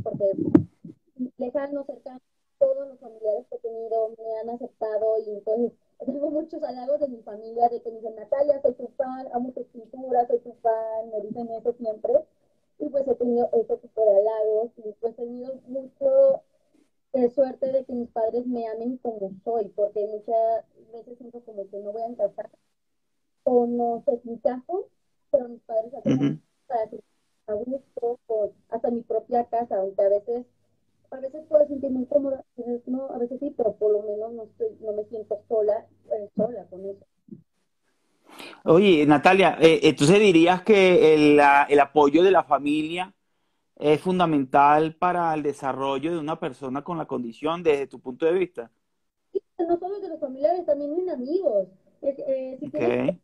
porque 0.02 0.32
lejanos, 1.38 1.86
cercanos, 1.86 2.22
todos 2.58 2.88
los 2.88 2.98
familiares 2.98 3.46
que 3.50 3.56
he 3.56 3.58
tenido 3.58 4.14
me 4.16 4.38
han 4.40 4.50
aceptado 4.50 5.18
y 5.18 5.40
pues 5.40 5.72
tengo 6.04 6.30
muchos 6.30 6.62
halagos 6.62 7.00
de 7.00 7.08
mi 7.08 7.22
familia, 7.22 7.68
de 7.68 7.80
que 7.80 7.90
me 7.90 7.96
dicen, 7.96 8.16
Natalia, 8.16 8.60
soy 8.62 8.74
tu 8.74 8.88
fan, 8.96 9.26
amo 9.32 9.52
tus 9.52 9.66
pinturas, 9.66 10.28
soy 10.28 10.38
tu 10.40 10.52
fan, 10.62 11.10
me 11.10 11.20
dicen 11.22 11.50
eso 11.50 11.72
siempre. 11.74 12.12
Y 12.78 12.88
pues 12.90 13.08
he 13.08 13.14
tenido 13.14 13.48
ese 13.52 13.76
tipo 13.78 14.04
de 14.04 14.16
halagos 14.16 14.70
y 14.76 14.92
pues 15.00 15.14
he 15.14 15.22
tenido 15.22 15.54
mucho 15.66 16.42
eh, 17.16 17.30
suerte 17.30 17.73
de 17.73 17.85
que 17.85 17.92
mis 17.94 18.11
padres 18.11 18.46
me 18.46 18.66
amen 18.68 18.99
como 18.99 19.32
soy, 19.42 19.68
porque 19.75 20.06
muchas 20.06 20.64
veces 20.92 21.16
siento 21.18 21.40
como 21.40 21.68
que 21.70 21.78
no 21.78 21.92
voy 21.92 22.02
a 22.02 22.06
encajar 22.06 22.50
o 23.44 23.66
no 23.66 24.02
sé 24.04 24.20
si 24.23 24.30
encajo, 24.30 24.88
pero 25.30 25.49
mis 25.49 25.62
padres 25.62 25.94
hacen 25.94 26.42
para 26.66 26.90
que 26.90 27.00
a 27.46 27.54
gusto, 27.54 28.18
hasta 28.68 28.90
mi 28.90 29.02
propia 29.02 29.44
casa, 29.44 29.76
aunque 29.76 30.02
a 30.02 30.08
veces 30.08 30.46
a 31.11 31.20
veces 31.20 31.44
puedo 31.49 31.66
sentirme 31.68 32.00
incómoda, 32.00 32.44
no, 32.87 33.06
a 33.06 33.18
veces 33.18 33.38
sí, 33.40 33.54
pero 33.56 33.76
por 33.76 33.92
lo 33.92 34.02
menos 34.02 34.32
no, 34.32 34.42
estoy, 34.42 34.76
no 34.80 34.92
me 34.92 35.04
siento 35.04 35.40
sola, 35.49 35.87
eh, 36.11 36.28
sola 36.37 36.66
con 36.68 36.85
eso. 36.85 37.06
Oye, 38.64 39.06
Natalia, 39.06 39.56
eh, 39.61 39.80
entonces 39.85 40.18
dirías 40.18 40.62
que 40.62 41.14
el, 41.14 41.40
el, 41.68 41.80
apoyo 41.80 42.25
de 42.25 42.32
la 42.32 42.42
familia 42.42 43.14
es 43.76 44.00
fundamental 44.00 44.95
para 44.95 45.35
el 45.35 45.42
desarrollo 45.42 46.12
de 46.12 46.18
una 46.18 46.40
persona 46.40 46.83
con 46.83 46.97
la 46.97 47.06
condición 47.06 47.62
desde 47.62 47.87
tu 47.87 48.00
punto 48.00 48.26
de 48.26 48.33
vista. 48.33 48.71
No 49.59 49.78
solo 49.78 50.00
de 50.00 50.09
los 50.09 50.21
familiares, 50.21 50.64
también 50.64 50.95
mis 50.95 51.09
amigos. 51.11 51.68
Eh, 52.02 52.56
si 52.61 52.68
okay. 52.68 53.21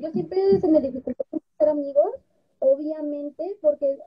yo 0.00 0.10
siempre 0.10 0.60
se 0.60 0.68
me 0.68 0.80
dificultó 0.80 1.24
ser 1.58 1.68
amigos, 1.68 2.10
obviamente, 2.58 3.56
porque 3.60 3.98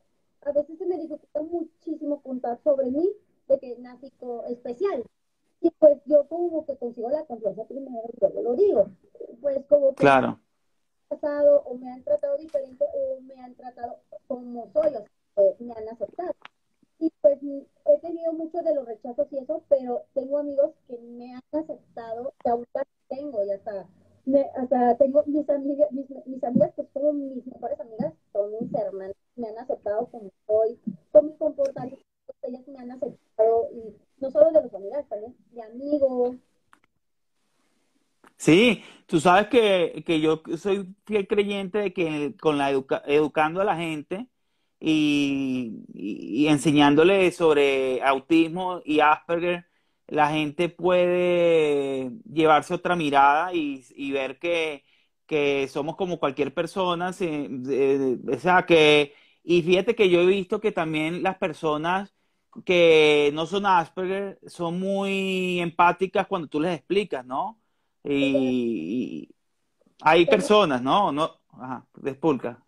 a 0.41 0.51
veces 0.51 0.77
se 0.77 0.85
me 0.85 0.97
dificulta 0.97 1.41
muchísimo 1.41 2.21
contar 2.21 2.59
sobre 2.63 2.89
mí, 2.89 3.09
de 3.47 3.59
que 3.59 3.77
nací 3.79 4.11
especial. 4.49 5.03
Y 5.61 5.71
pues 5.71 5.99
yo 6.05 6.25
como 6.27 6.65
que 6.65 6.77
consigo 6.77 7.09
la 7.09 7.25
confianza 7.25 7.65
primero 7.65 8.03
y 8.13 8.17
luego 8.19 8.41
lo 8.41 8.55
digo. 8.55 8.89
Pues 9.41 9.65
como 9.67 9.89
que 9.89 10.01
claro. 10.01 10.27
me 10.27 10.33
han 10.33 11.19
pasado 11.19 11.63
o 11.65 11.77
me 11.77 11.91
han 11.91 12.03
tratado 12.03 12.37
diferente 12.37 12.85
o 12.93 13.21
me 13.21 13.35
han 13.41 13.55
tratado 13.55 13.97
como 14.27 14.69
soy, 14.71 14.87
o 14.87 14.91
sea, 14.91 15.05
me 15.59 15.73
han 15.73 15.89
aceptado. 15.89 16.35
Y 16.99 17.11
pues 17.21 17.39
he 17.41 17.99
tenido 17.99 18.33
muchos 18.33 18.63
de 18.63 18.75
los 18.75 18.85
rechazos 18.85 19.27
y 19.31 19.37
eso, 19.37 19.63
pero 19.69 20.03
tengo 20.13 20.39
amigos 20.39 20.71
que 20.87 20.97
me 20.97 21.33
han 21.33 21.43
aceptado, 21.53 22.33
que 22.43 22.49
aún 22.49 22.65
tengo 23.07 23.43
y 23.43 23.51
hasta, 23.51 23.87
me, 24.25 24.41
hasta 24.55 24.97
tengo 24.97 25.23
mis 25.25 25.49
amigas, 25.49 25.89
mis, 25.91 26.43
amigas 26.43 26.73
que 26.75 26.85
son 26.93 27.35
mis 27.35 27.45
mejores 27.47 27.79
amigas, 27.79 28.13
son 28.33 28.51
mis 28.59 28.73
hermanas 28.73 29.15
me 29.35 29.47
han 29.47 29.57
aceptado 29.57 30.07
como 30.07 30.31
soy, 30.45 30.77
con 31.11 31.27
mi 31.27 31.37
comportamiento, 31.37 32.03
ellas 32.43 32.67
me 32.67 32.79
han 32.79 32.91
aceptado, 32.91 33.69
y 33.71 33.95
no 34.19 34.31
solo 34.31 34.51
de 34.51 34.63
los 34.63 34.71
familiares, 34.71 35.07
también 35.07 35.35
de 35.51 35.61
amigos. 35.61 36.35
Sí, 38.35 38.83
tú 39.05 39.19
sabes 39.19 39.47
que, 39.47 40.03
que, 40.05 40.19
yo 40.19 40.41
soy 40.57 40.93
fiel 41.05 41.27
creyente 41.27 41.77
de 41.77 41.93
que 41.93 42.35
con 42.39 42.57
la 42.57 42.71
educando 42.71 43.61
a 43.61 43.65
la 43.65 43.75
gente 43.75 44.18
y, 44.79 46.47
enseñándole 46.47 47.31
sobre 47.31 48.01
autismo 48.03 48.81
y 48.85 48.99
Asperger, 49.01 49.65
la 50.07 50.29
gente 50.31 50.69
puede 50.69 52.11
llevarse 52.31 52.73
otra 52.73 52.95
mirada 52.95 53.53
y, 53.53 54.11
ver 54.11 54.39
que, 54.39 54.83
que, 55.25 55.67
somos 55.67 55.95
como 55.95 56.19
cualquier 56.19 56.53
persona, 56.53 57.09
o 57.09 57.13
sea, 58.39 58.65
que 58.65 59.13
y 59.43 59.61
fíjate 59.63 59.95
que 59.95 60.09
yo 60.09 60.21
he 60.21 60.25
visto 60.25 60.59
que 60.59 60.71
también 60.71 61.23
las 61.23 61.37
personas 61.37 62.13
que 62.65 63.31
no 63.33 63.45
son 63.45 63.65
Asperger 63.65 64.39
son 64.47 64.79
muy 64.79 65.59
empáticas 65.59 66.27
cuando 66.27 66.47
tú 66.47 66.59
les 66.59 66.77
explicas, 66.77 67.25
¿no? 67.25 67.59
Y, 68.03 69.29
hay 70.01 70.25
personas, 70.27 70.81
¿no? 70.81 71.11
no 71.11 71.31
ajá, 71.51 71.85
disculpa, 71.95 72.63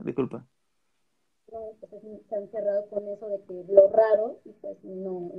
disculpa. 1.51 1.87
Se 2.29 2.35
han 2.35 2.49
cerrado 2.49 2.89
con 2.89 3.07
eso 3.07 3.27
de 3.27 3.43
que 3.45 3.73
lo 3.73 3.89
raro, 3.89 4.39
y 4.45 4.51
pues 4.61 4.77
no. 4.83 5.31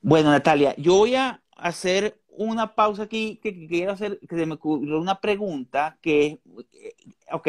Bueno, 0.00 0.30
Natalia, 0.30 0.74
yo 0.76 0.98
voy 0.98 1.14
a 1.14 1.42
hacer 1.56 2.20
una 2.28 2.74
pausa 2.74 3.04
aquí 3.04 3.38
que, 3.42 3.66
quiero 3.68 3.92
hacer, 3.92 4.18
que 4.20 4.36
se 4.36 4.46
me 4.46 4.54
ocurrió 4.54 4.98
una 4.98 5.20
pregunta 5.20 5.98
que 6.00 6.26
es, 6.26 6.38
eh, 6.72 6.94
ok, 7.32 7.48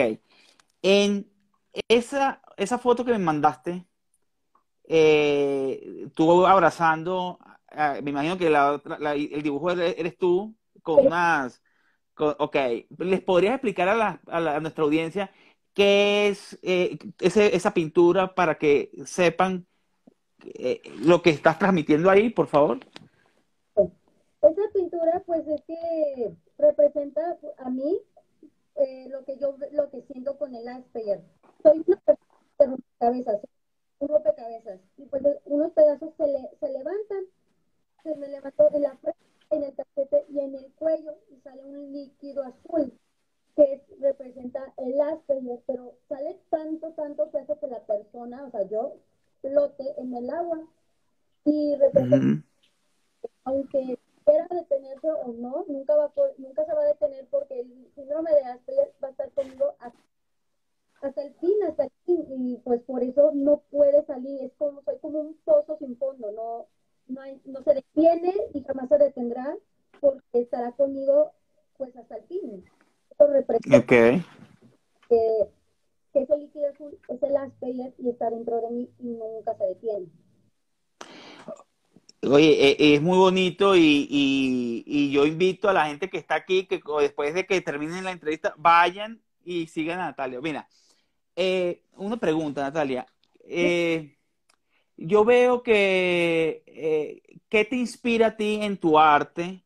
en 0.82 1.32
esa, 1.88 2.42
esa 2.58 2.78
foto 2.78 3.06
que 3.06 3.12
me 3.12 3.20
mandaste, 3.20 3.86
eh, 4.86 6.10
tú 6.16 6.46
abrazando, 6.46 7.40
me 8.04 8.10
imagino 8.10 8.38
que 8.38 8.50
la, 8.50 8.82
el 9.14 9.42
dibujo 9.42 9.72
eres 9.72 10.18
tú, 10.18 10.56
con 10.82 11.08
unas... 11.08 11.62
ok, 12.18 12.56
¿les 13.00 13.22
podrías 13.22 13.56
explicar 13.56 13.88
a, 13.90 14.20
a, 14.28 14.60
nuestra 14.60 14.84
audiencia 14.84 15.32
qué 15.74 16.30
es 16.30 16.58
eh, 16.62 16.98
esa 17.20 17.74
pintura 17.74 18.36
para 18.36 18.58
que 18.58 18.92
sepan 19.06 19.66
eh, 20.46 20.82
lo 21.00 21.22
que 21.22 21.30
estás 21.30 21.58
transmitiendo 21.60 22.10
ahí, 22.10 22.30
por 22.30 22.48
favor? 22.48 22.80
Esa 23.76 24.62
pintura, 24.74 25.24
pues 25.26 25.48
es 25.48 25.62
que 25.66 26.34
representa 26.58 27.38
a 27.58 27.70
mí 27.70 27.98
eh, 28.76 29.08
lo 29.10 29.24
que 29.24 29.38
yo 29.38 29.56
lo 29.72 29.90
que 29.90 30.02
siento 30.02 30.38
con 30.38 30.54
el 30.54 30.68
Asperger 30.68 31.22
soy 31.62 31.84
una 31.88 31.98
persona 31.98 32.28
de 32.60 32.66
rompecabezas, 32.66 33.40
un 34.00 34.08
rompecabezas. 34.10 34.80
Y 34.98 35.06
pues 35.06 35.24
unos 35.46 35.72
pedazos 35.72 36.14
se, 36.18 36.28
le, 36.28 36.50
se 36.60 36.70
levantan, 36.70 37.24
se 38.04 38.16
me 38.16 38.28
levantó 38.28 38.70
en 38.74 38.82
la 38.82 38.98
frente, 38.98 39.20
en 39.50 39.64
el 39.64 39.74
tapete 39.74 40.26
y 40.30 40.40
en 40.40 40.56
el 40.56 40.72
cuello 40.74 41.16
y 41.32 41.40
sale 41.40 41.64
un 41.64 41.94
líquido 41.94 42.44
azul 42.44 42.92
que 43.56 43.82
representa 44.00 44.74
el 44.78 45.00
Asperger, 45.00 45.62
pero 45.68 45.94
sale 46.10 46.40
tanto, 46.50 46.92
tanto 46.94 47.30
que 47.32 47.38
hace 47.38 47.58
que 47.60 47.68
la 47.68 47.80
persona, 47.82 48.46
o 48.46 48.52
sea, 48.52 48.64
yo 48.64 48.96
flote 49.42 49.94
en 49.98 50.16
el 50.16 50.30
agua 50.30 50.60
aunque 53.46 54.00
quiera 54.26 54.48
detenerse 54.50 55.12
o 55.12 55.34
no, 55.34 55.66
nunca 55.68 55.96
va 55.96 56.12
nunca 56.38 56.66
se 56.66 56.74
va 56.74 56.82
a 56.82 56.88
detener 56.88 57.28
porque 57.30 57.60
el 57.60 57.92
síndrome 57.96 58.32
de 58.32 58.44
Asperger 58.46 58.94
va 59.04 59.10
a 59.10 59.12
estar 59.12 59.32
conmigo 59.32 59.76
hasta 59.80 60.00
hasta 61.02 61.22
el 61.22 61.34
fin, 61.36 61.52
hasta 61.68 61.84
el 61.84 61.92
fin, 62.06 62.26
y 62.30 62.58
pues 62.60 62.82
por 62.84 63.04
eso 63.04 63.32
no 63.34 63.62
puede 63.70 64.06
salir, 64.06 64.42
es 64.42 64.54
como, 64.58 64.82
soy 64.84 64.98
como 65.00 65.20
un 65.20 65.38
pozo 65.44 65.78
sin 65.78 65.98
fondo, 65.98 66.32
no, 66.32 66.68
no, 67.08 67.22
no 67.46 67.64
se 67.64 67.74
detiene 67.74 68.34
y 68.54 68.64
estará 70.34 70.72
conmigo 70.74 71.34
pues 71.78 71.96
hasta 71.98 72.18
el 72.18 72.24
fin. 72.24 72.66
Eso 73.12 73.28
representa 73.28 73.78
Ok. 73.78 74.24
que, 75.10 75.48
que 76.14 76.22
ese 76.22 76.38
líquido 76.38 76.70
azul 76.70 76.98
es 77.08 77.22
el 77.24 77.36
Asperger 77.36 77.94
y 77.98 78.10
está 78.10 78.30
dentro 78.30 78.62
de 78.62 78.70
mí 78.70 78.90
y 79.00 79.08
nunca 79.08 79.56
se 79.58 79.66
detiene. 79.66 80.08
Oye, 82.32 82.72
e- 82.72 82.96
es 82.96 83.02
muy 83.02 83.18
bonito 83.34 83.76
y, 83.76 84.08
y- 84.10 84.84
y 84.86 85.12
yo 85.12 85.26
invito 85.26 85.70
a 85.70 85.74
la 85.74 85.88
gente 85.88 86.10
que 86.10 86.18
está 86.18 86.36
aquí 86.36 86.66
que 86.68 86.82
después 87.02 87.34
de 87.34 87.46
que 87.46 87.62
terminen 87.62 88.04
la 88.04 88.12
entrevista 88.12 88.54
vayan 88.58 89.22
y 89.44 89.68
sigan 89.68 90.00
a 90.00 90.06
Natalia. 90.08 90.40
Mira, 90.42 90.68
eh, 91.36 91.84
una 91.98 92.18
pregunta, 92.18 92.62
Natalia. 92.64 93.06
Eh, 93.46 94.18
yo 94.98 95.26
veo 95.26 95.64
que, 95.64 96.64
eh, 96.68 97.22
¿qué 97.50 97.66
te 97.66 97.76
inspira 97.76 98.28
a 98.28 98.38
ti 98.38 98.60
en 98.62 98.78
tu 98.78 99.00
arte? 99.00 99.64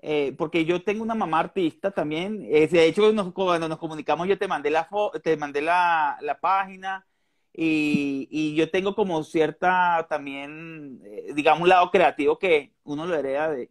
Eh, 0.00 0.34
porque 0.38 0.64
yo 0.64 0.82
tengo 0.82 1.02
una 1.02 1.14
mamá 1.14 1.40
artista 1.40 1.90
también. 1.90 2.46
Eh, 2.50 2.68
de 2.68 2.86
hecho, 2.86 3.12
nos- 3.12 3.32
cuando 3.32 3.68
nos 3.68 3.78
comunicamos, 3.78 4.26
yo 4.28 4.38
te 4.38 4.48
mandé 4.48 4.70
la, 4.70 4.88
fo- 4.88 5.20
te 5.22 5.36
mandé 5.36 5.60
la, 5.62 6.18
la 6.22 6.40
página 6.40 7.06
y, 7.52 8.28
y 8.30 8.54
yo 8.54 8.70
tengo 8.70 8.94
como 8.94 9.22
cierta 9.24 10.06
también, 10.08 11.00
eh, 11.04 11.32
digamos, 11.34 11.62
un 11.62 11.68
lado 11.68 11.90
creativo 11.90 12.38
que 12.38 12.72
uno 12.84 13.06
lo 13.06 13.14
hereda 13.14 13.50
de... 13.50 13.70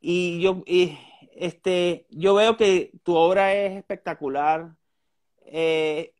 Y 0.00 0.40
yo, 0.40 0.62
y, 0.66 0.96
este, 1.32 2.06
yo 2.10 2.34
veo 2.34 2.56
que 2.56 2.92
tu 3.02 3.14
obra 3.14 3.54
es 3.54 3.76
espectacular. 3.76 4.74
Eh, 5.46 6.14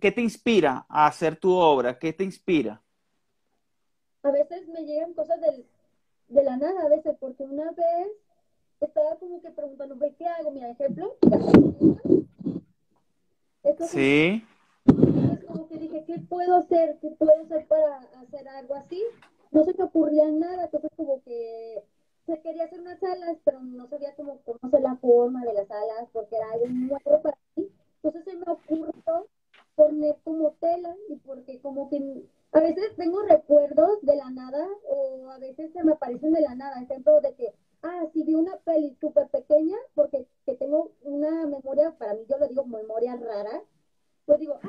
¿qué 0.00 0.12
te 0.12 0.20
inspira 0.20 0.86
a 0.88 1.06
hacer 1.06 1.36
tu 1.36 1.52
obra? 1.54 1.98
¿Qué 1.98 2.12
te 2.12 2.24
inspira? 2.24 2.82
A 4.22 4.30
veces 4.30 4.68
me 4.68 4.84
llegan 4.84 5.14
cosas 5.14 5.40
del, 5.40 5.66
de 6.28 6.42
la 6.42 6.56
nada, 6.56 6.84
a 6.84 6.88
veces, 6.88 7.16
porque 7.18 7.42
una 7.44 7.70
vez 7.72 8.08
estaba 8.80 9.16
como 9.18 9.40
que 9.40 9.50
preguntando, 9.50 9.96
"Ve, 9.96 10.14
¿qué 10.18 10.26
hago? 10.26 10.50
Mira, 10.50 10.70
ejemplo, 10.70 11.16
esto 13.62 13.86
Sí, 13.86 14.44
que 15.68 15.78
dije, 15.78 16.04
¿qué 16.06 16.18
puedo 16.28 16.56
hacer? 16.56 16.98
¿Qué 17.00 17.10
puedo 17.10 17.32
hacer 17.42 17.66
para 17.66 17.98
hacer 18.20 18.48
algo 18.48 18.74
así? 18.74 19.02
No 19.50 19.64
se 19.64 19.74
me 19.74 19.84
ocurría 19.84 20.30
nada, 20.30 20.64
entonces 20.64 20.90
como 20.96 21.22
que 21.22 21.82
se 22.26 22.40
quería 22.40 22.64
hacer 22.64 22.80
unas 22.80 23.02
alas, 23.02 23.38
pero 23.44 23.60
no 23.60 23.88
sabía 23.88 24.14
cómo, 24.16 24.40
cómo 24.44 24.58
hacer 24.62 24.80
la 24.80 24.96
forma 24.96 25.44
de 25.44 25.54
las 25.54 25.70
alas, 25.70 26.08
porque 26.12 26.36
era 26.36 26.50
algo 26.52 26.66
nuevo 26.66 27.22
para 27.22 27.38
mí. 27.56 27.70
Entonces 28.02 28.24
se 28.24 28.36
me 28.36 28.44
ocurrió 28.46 29.26
poner 29.74 30.16
como 30.24 30.52
tela, 30.60 30.94
y 31.08 31.16
porque 31.16 31.60
como 31.60 31.88
que 31.88 32.24
a 32.52 32.60
veces 32.60 32.96
tengo 32.96 33.22
recuerdos 33.22 34.00
de 34.02 34.16
la 34.16 34.30
nada, 34.30 34.66
o 34.88 35.30
a 35.30 35.38
veces 35.38 35.72
se 35.72 35.84
me 35.84 35.92
aparecen 35.92 36.32
de 36.32 36.40
la 36.40 36.54
nada, 36.54 36.82
ejemplo 36.82 37.20
de 37.20 37.34
que, 37.34 37.54
ah, 37.82 38.06
si 38.12 38.24
vi 38.24 38.34
una 38.34 38.56
peli 38.58 38.96
súper 39.00 39.28
pequeña, 39.28 39.76
porque 39.94 40.26
que 40.44 40.54
tengo 40.56 40.92
una 41.02 41.46
memoria, 41.46 41.94
para 41.96 42.14
mí 42.14 42.20
yo 42.28 42.38
lo 42.38 42.48
digo 42.48 42.64
memoria 42.66 43.16
rara, 43.16 43.62
pues 44.26 44.40
digo, 44.40 44.58
ah, 44.62 44.68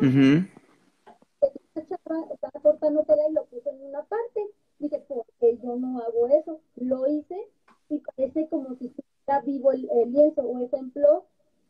chava 1.90 2.26
estaba 2.32 2.60
cortando 2.62 3.04
tela 3.04 3.28
y 3.30 3.34
lo 3.34 3.46
puse 3.46 3.70
en 3.70 3.82
una 3.82 4.04
parte. 4.04 4.42
Dije, 4.80 5.00
¿por 5.08 5.26
qué 5.40 5.58
yo 5.58 5.76
no 5.76 6.00
hago 6.00 6.28
eso? 6.28 6.62
Lo 6.76 7.08
hice 7.08 7.36
y 7.90 8.00
parece 8.00 8.48
como 8.50 8.76
si 8.76 8.88
estuviera 8.88 9.42
vivo 9.46 9.72
el, 9.72 9.90
el 9.92 10.12
lienzo. 10.12 10.42
O 10.42 10.60
ejemplo, 10.60 11.26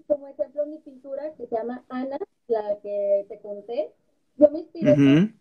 como 0.07 0.27
ejemplo 0.27 0.65
mi 0.65 0.77
pintura 0.79 1.33
que 1.35 1.47
se 1.47 1.55
llama 1.55 1.83
Ana, 1.89 2.17
la 2.47 2.79
que 2.81 3.25
te 3.27 3.39
conté. 3.39 3.93
Yo 4.37 4.49
me 4.51 4.59
inspiré, 4.59 4.93
ujú. 4.93 5.33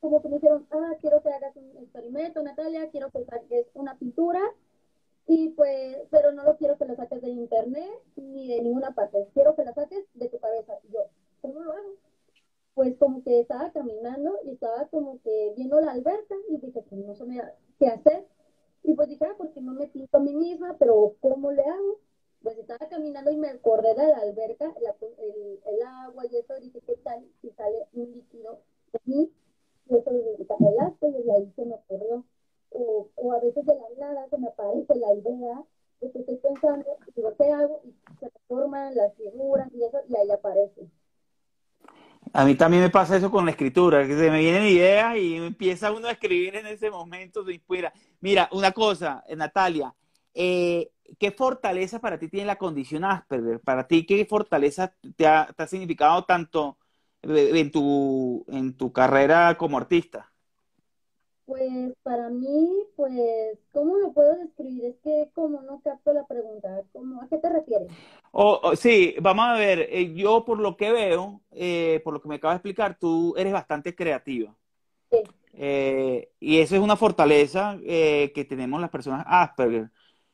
como 0.00 0.20
que 0.20 0.28
me 0.28 0.34
dijeron, 0.36 0.66
ah, 0.70 0.94
quiero 1.00 1.22
que 1.22 1.30
hagas 1.30 1.56
un 1.56 1.76
experimento, 1.78 2.42
Natalia, 2.42 2.90
quiero 2.90 3.10
que 3.10 3.24
saques 3.24 3.66
una 3.74 3.98
pintura. 3.98 4.40
Y 5.26 5.50
pues, 5.50 5.98
pero 6.10 6.32
no 6.32 6.42
lo 6.42 6.56
quiero 6.56 6.76
que 6.76 6.84
lo 6.84 6.96
saques 6.96 7.22
de 7.22 7.30
internet 7.30 7.88
ni 8.16 8.48
de 8.48 8.60
ninguna 8.60 8.92
parte. 8.92 9.28
Quiero 9.32 9.54
que 9.54 9.64
la 9.64 9.72
saques 9.72 10.04
de 10.14 10.28
tu 10.28 10.38
cabeza. 10.40 10.74
Y 10.82 10.92
yo, 10.92 11.06
¿cómo 11.40 11.60
lo 11.60 11.72
hago? 11.72 11.96
pues 12.74 12.96
como 12.98 13.22
que 13.22 13.40
estaba 13.40 13.70
caminando 13.72 14.38
y 14.44 14.52
estaba 14.52 14.86
como 14.88 15.20
que 15.22 15.52
viendo 15.56 15.80
la 15.80 15.92
alberca 15.92 16.34
y 16.48 16.58
dije, 16.58 16.82
pues 16.88 17.04
no 17.04 17.14
sabía 17.14 17.54
qué 17.78 17.88
Y 18.84 18.94
pues 18.94 19.08
dije, 19.08 19.24
ah, 19.24 19.34
porque 19.38 19.60
no 19.60 19.72
me 19.74 19.86
pinto 19.88 20.16
a 20.16 20.20
mí 20.20 20.34
misma, 20.34 20.76
pero 20.78 21.14
¿cómo 21.20 21.52
le 21.52 21.62
hago? 21.62 22.00
Pues 22.42 22.58
estaba 22.58 22.88
caminando 22.88 23.30
y 23.30 23.36
me 23.36 23.48
acordé 23.50 23.94
de 23.94 24.06
la 24.08 24.18
alberca, 24.18 24.74
el, 25.18 25.60
el 25.64 25.82
agua 25.82 26.24
y 26.26 26.36
eso, 26.36 26.54
dije, 26.60 26.80
¿qué 26.86 26.96
tal 26.96 27.24
si 27.40 27.50
sale 27.50 27.86
un 27.94 28.12
líquido 28.12 28.60
de 28.92 29.00
mí? 29.04 29.32
Y 29.88 29.96
eso 29.96 30.10
me 30.10 30.44
pelaste 30.44 31.08
y 31.08 31.22
de 31.22 31.32
ahí 31.32 31.52
se 31.56 31.64
me 31.64 31.74
ocurrió. 31.74 32.24
O, 32.70 33.08
o 33.16 33.32
a 33.32 33.40
veces 33.40 33.64
de 33.66 33.74
la 33.74 33.88
nada 33.98 34.28
se 34.30 34.38
me 34.38 34.48
aparece 34.48 34.94
la 34.96 35.12
idea 35.14 35.64
de 36.00 36.10
que 36.10 36.18
estoy 36.20 36.36
pensando, 36.36 36.86
y 37.06 37.12
digo, 37.12 37.34
¿qué 37.36 37.50
hago? 37.50 37.80
Y 37.84 37.94
se 38.18 38.30
forman 38.48 38.94
las 38.94 39.14
figuras 39.14 39.68
y 39.72 39.84
eso, 39.84 39.98
y 40.08 40.16
ahí 40.16 40.30
aparece. 40.30 40.88
A 42.34 42.44
mí 42.46 42.54
también 42.54 42.82
me 42.82 42.90
pasa 42.90 43.16
eso 43.16 43.30
con 43.30 43.44
la 43.44 43.50
escritura, 43.50 44.06
que 44.06 44.16
se 44.16 44.30
me 44.30 44.40
vienen 44.40 44.64
ideas 44.64 45.16
y 45.18 45.36
empieza 45.36 45.92
uno 45.92 46.08
a 46.08 46.12
escribir 46.12 46.56
en 46.56 46.66
ese 46.66 46.90
momento, 46.90 47.44
se 47.44 47.52
inspira. 47.52 47.92
Mira, 48.20 48.48
una 48.52 48.72
cosa, 48.72 49.22
eh, 49.28 49.36
Natalia, 49.36 49.94
eh, 50.32 50.90
¿qué 51.18 51.30
fortaleza 51.32 52.00
para 52.00 52.18
ti 52.18 52.28
tiene 52.28 52.46
la 52.46 52.56
condición 52.56 53.04
Asperger? 53.04 53.60
Para 53.60 53.86
ti, 53.86 54.06
¿qué 54.06 54.24
fortaleza 54.24 54.94
te 55.14 55.26
ha, 55.26 55.46
te 55.54 55.62
ha 55.62 55.66
significado 55.66 56.24
tanto 56.24 56.78
eh, 57.22 57.50
en 57.54 57.70
tu, 57.70 58.44
en 58.48 58.76
tu 58.78 58.92
carrera 58.92 59.56
como 59.58 59.76
artista? 59.76 60.31
Pues 61.46 61.92
para 62.02 62.30
mí, 62.30 62.84
pues, 62.96 63.56
¿cómo 63.72 63.96
lo 63.96 64.12
puedo 64.12 64.34
describir? 64.38 64.86
Es 64.86 64.96
que 65.04 65.30
como 65.34 65.62
no 65.62 65.80
capto 65.80 66.12
la 66.12 66.26
pregunta, 66.26 66.82
¿cómo, 66.92 67.22
¿a 67.22 67.28
qué 67.28 67.38
te 67.38 67.48
refieres? 67.48 67.92
O- 68.32 68.60
o- 68.62 68.76
sí, 68.76 69.14
vamos 69.20 69.44
a 69.46 69.52
ver, 69.54 69.88
eh, 69.90 70.14
yo 70.14 70.44
por 70.44 70.58
lo 70.58 70.76
que 70.76 70.90
veo, 70.92 71.42
eh, 71.52 72.00
por 72.04 72.14
lo 72.14 72.20
que 72.22 72.28
me 72.28 72.36
acabas 72.36 72.54
de 72.54 72.58
explicar, 72.58 72.98
tú 72.98 73.34
eres 73.36 73.52
bastante 73.52 73.94
creativa. 73.94 74.54
Sí, 75.10 75.22
Eh, 75.54 76.30
y 76.40 76.58
eso 76.58 76.74
es 76.76 76.80
una 76.82 76.96
fortaleza 76.96 77.78
eh, 77.84 78.32
que 78.34 78.44
tenemos 78.44 78.80
las 78.80 78.90
personas 78.90 79.24
Asperger. 79.26 79.90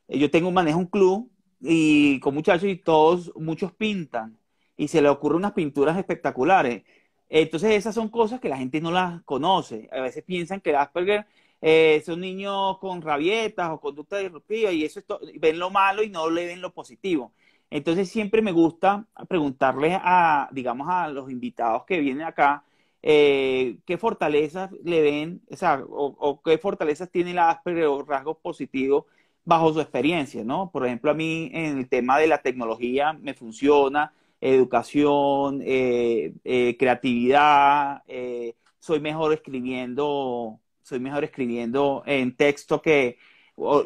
Eh, 0.09 0.19
yo 0.19 0.31
tengo, 0.31 0.51
manejo 0.53 0.79
un 0.79 0.87
club 0.87 1.31
y 1.61 2.21
con 2.21 2.35
muchachos 2.35 2.69
y 2.69 2.77
todos, 2.77 3.33
muchos 3.37 3.73
pintan 3.73 4.39
y 4.77 4.89
se 4.89 5.03
les 5.03 5.11
ocurren 5.11 5.39
unas 5.39 5.53
pinturas 5.53 5.99
espectaculares. 5.99 6.85
Entonces 7.29 7.73
esas 7.73 7.95
son 7.95 8.09
cosas 8.09 8.41
que 8.41 8.49
la 8.49 8.59
gente 8.59 8.81
no 8.81 8.91
las 8.91 9.23
conoce. 9.23 9.89
A 9.93 10.01
veces 10.01 10.25
piensan 10.25 10.61
que 10.61 10.71
el 10.71 10.77
Asperger 10.77 11.27
eh, 11.61 12.03
son 12.05 12.21
niños 12.21 12.79
con 12.79 13.03
rabietas 13.03 13.71
o 13.71 13.81
conducta 13.81 14.19
disruptiva 14.19 14.73
y 14.73 14.85
eso 14.85 15.01
es 15.01 15.07
ven 15.41 15.59
lo 15.59 15.71
malo 15.71 16.03
y 16.03 16.11
no 16.11 16.31
le 16.31 16.47
ven 16.47 16.61
lo 16.61 16.73
positivo. 16.73 17.33
Entonces 17.71 18.09
siempre 18.11 18.41
me 18.43 18.53
gusta 18.53 19.07
preguntarles 19.29 19.99
a, 20.03 20.49
digamos, 20.53 20.89
a 20.91 21.09
los 21.09 21.31
invitados 21.31 21.85
que 21.85 22.01
vienen 22.01 22.27
acá 22.27 22.65
eh, 23.03 23.79
qué 23.87 23.99
fortalezas 23.99 24.71
le 24.85 25.01
ven, 25.03 25.43
o 25.51 25.57
sea, 25.57 25.83
o, 25.89 26.07
o 26.19 26.43
qué 26.43 26.59
fortalezas 26.59 27.11
tiene 27.11 27.33
el 27.33 27.39
Asperger 27.39 27.85
o 27.87 28.03
rasgos 28.05 28.39
positivos 28.39 29.05
bajo 29.45 29.73
su 29.73 29.81
experiencia, 29.81 30.45
¿no? 30.45 30.71
Por 30.71 30.87
ejemplo, 30.87 31.11
a 31.11 31.15
mí 31.15 31.51
en 31.55 31.79
el 31.79 31.89
tema 31.89 32.19
de 32.19 32.27
la 32.27 32.43
tecnología 32.43 33.13
me 33.15 33.35
funciona, 33.35 34.13
educación, 34.41 35.61
eh, 35.65 36.33
eh, 36.45 36.77
creatividad, 36.79 38.03
eh, 38.07 38.55
soy 38.79 39.01
mejor 39.01 39.33
escribiendo, 39.33 40.61
soy 40.83 41.01
mejor 41.01 41.25
escribiendo 41.25 42.03
en 42.07 42.37
texto 42.37 42.81
que 42.81 43.19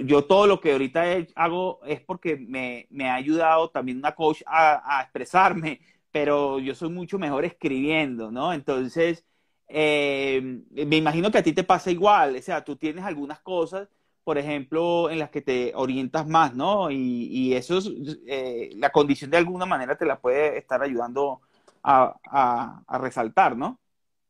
yo 0.04 0.24
todo 0.26 0.46
lo 0.46 0.60
que 0.60 0.72
ahorita 0.72 1.04
hago 1.34 1.80
es 1.86 2.00
porque 2.02 2.36
me, 2.36 2.86
me 2.90 3.08
ha 3.08 3.14
ayudado 3.14 3.70
también 3.70 3.98
una 3.98 4.14
coach 4.14 4.42
a, 4.46 4.98
a 4.98 5.02
expresarme 5.02 5.80
pero 6.10 6.58
yo 6.58 6.74
soy 6.74 6.90
mucho 6.90 7.18
mejor 7.18 7.44
escribiendo, 7.46 8.30
¿no? 8.30 8.52
Entonces, 8.52 9.24
me 9.68 10.96
imagino 10.96 11.30
que 11.30 11.38
a 11.38 11.42
ti 11.42 11.54
te 11.54 11.64
pasa 11.64 11.90
igual, 11.90 12.36
o 12.36 12.42
sea, 12.42 12.62
tú 12.62 12.76
tienes 12.76 13.04
algunas 13.04 13.40
cosas, 13.40 13.88
por 14.24 14.38
ejemplo, 14.38 15.11
en 15.11 15.18
las 15.18 15.30
que 15.30 15.42
te 15.42 15.72
orientas 15.74 16.26
más, 16.28 16.54
¿no? 16.54 16.90
Y, 16.90 16.96
y 17.30 17.54
eso 17.54 17.78
es, 17.78 17.90
eh, 18.26 18.70
la 18.76 18.90
condición 18.90 19.30
de 19.30 19.38
alguna 19.38 19.66
manera 19.66 19.96
te 19.96 20.06
la 20.06 20.20
puede 20.20 20.58
estar 20.58 20.82
ayudando 20.82 21.40
a, 21.82 22.14
a- 22.24 22.82
a 22.87 22.98
resaltar, 22.98 23.56
¿no? 23.56 23.78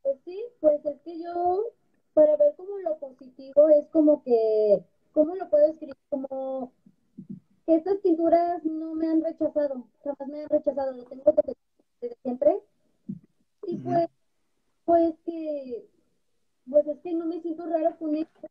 pues 0.03 0.19
sí, 0.25 0.41
pues 0.61 0.85
es 0.85 1.01
que 1.03 1.21
yo, 1.21 1.65
para 2.15 2.37
ver 2.37 2.55
como 2.57 2.79
lo 2.79 2.99
positivo, 2.99 3.69
es 3.69 3.87
como 3.89 4.23
que, 4.23 4.85
¿cómo 5.13 5.35
lo 5.37 5.49
puedo 5.51 5.67
escribir? 5.71 5.97
Como 6.11 6.73
que 7.67 7.77
estas 7.77 7.99
pinturas 7.99 8.65
no 8.65 8.95
me 8.95 9.09
han 9.09 9.23
rechazado, 9.25 9.87
jamás 10.05 10.29
me 10.29 10.43
han 10.45 10.51
rechazado, 10.51 10.93
lo 10.95 11.05
tengo 11.07 11.33
desde, 11.33 11.57
desde 12.03 12.17
siempre. 12.23 12.61
Y 13.67 13.79
pues, 13.79 14.09
pues 14.87 15.15
que, 15.27 15.89
pues 16.71 16.87
es 16.89 17.01
que 17.01 17.15
no 17.15 17.27
me 17.27 17.41
siento 17.43 17.67
raro 17.67 17.97
con 17.99 18.17
esto, 18.17 18.49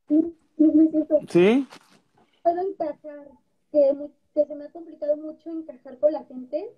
Sí, 1.29 1.67
puedo 2.43 2.61
encajar, 2.61 3.27
que, 3.71 3.95
que 4.33 4.45
se 4.45 4.55
me 4.55 4.65
ha 4.65 4.71
complicado 4.71 5.17
mucho 5.17 5.49
encajar 5.49 5.97
con 5.97 6.13
la 6.13 6.23
gente 6.25 6.71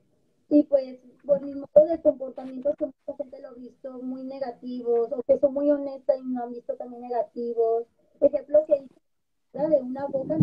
y 0.49 0.63
pues 0.63 0.99
por 1.25 1.41
mi 1.41 1.55
modo 1.55 1.85
de 1.89 2.01
comportamiento 2.01 2.73
que 2.77 2.85
mucha 2.85 3.17
gente 3.17 3.41
lo 3.41 3.49
ha 3.49 3.53
visto 3.53 4.01
muy 4.01 4.23
negativos 4.23 5.11
o 5.11 5.23
que 5.23 5.39
son 5.39 5.53
muy 5.53 5.71
honestas 5.71 6.17
y 6.21 6.27
no 6.27 6.43
han 6.43 6.51
visto 6.51 6.75
también 6.75 7.01
negativos. 7.01 7.85
Ejemplo 8.19 8.63
que 8.67 8.75
hice 8.77 9.67
de 9.67 9.81
una 9.81 10.05
boca. 10.07 10.37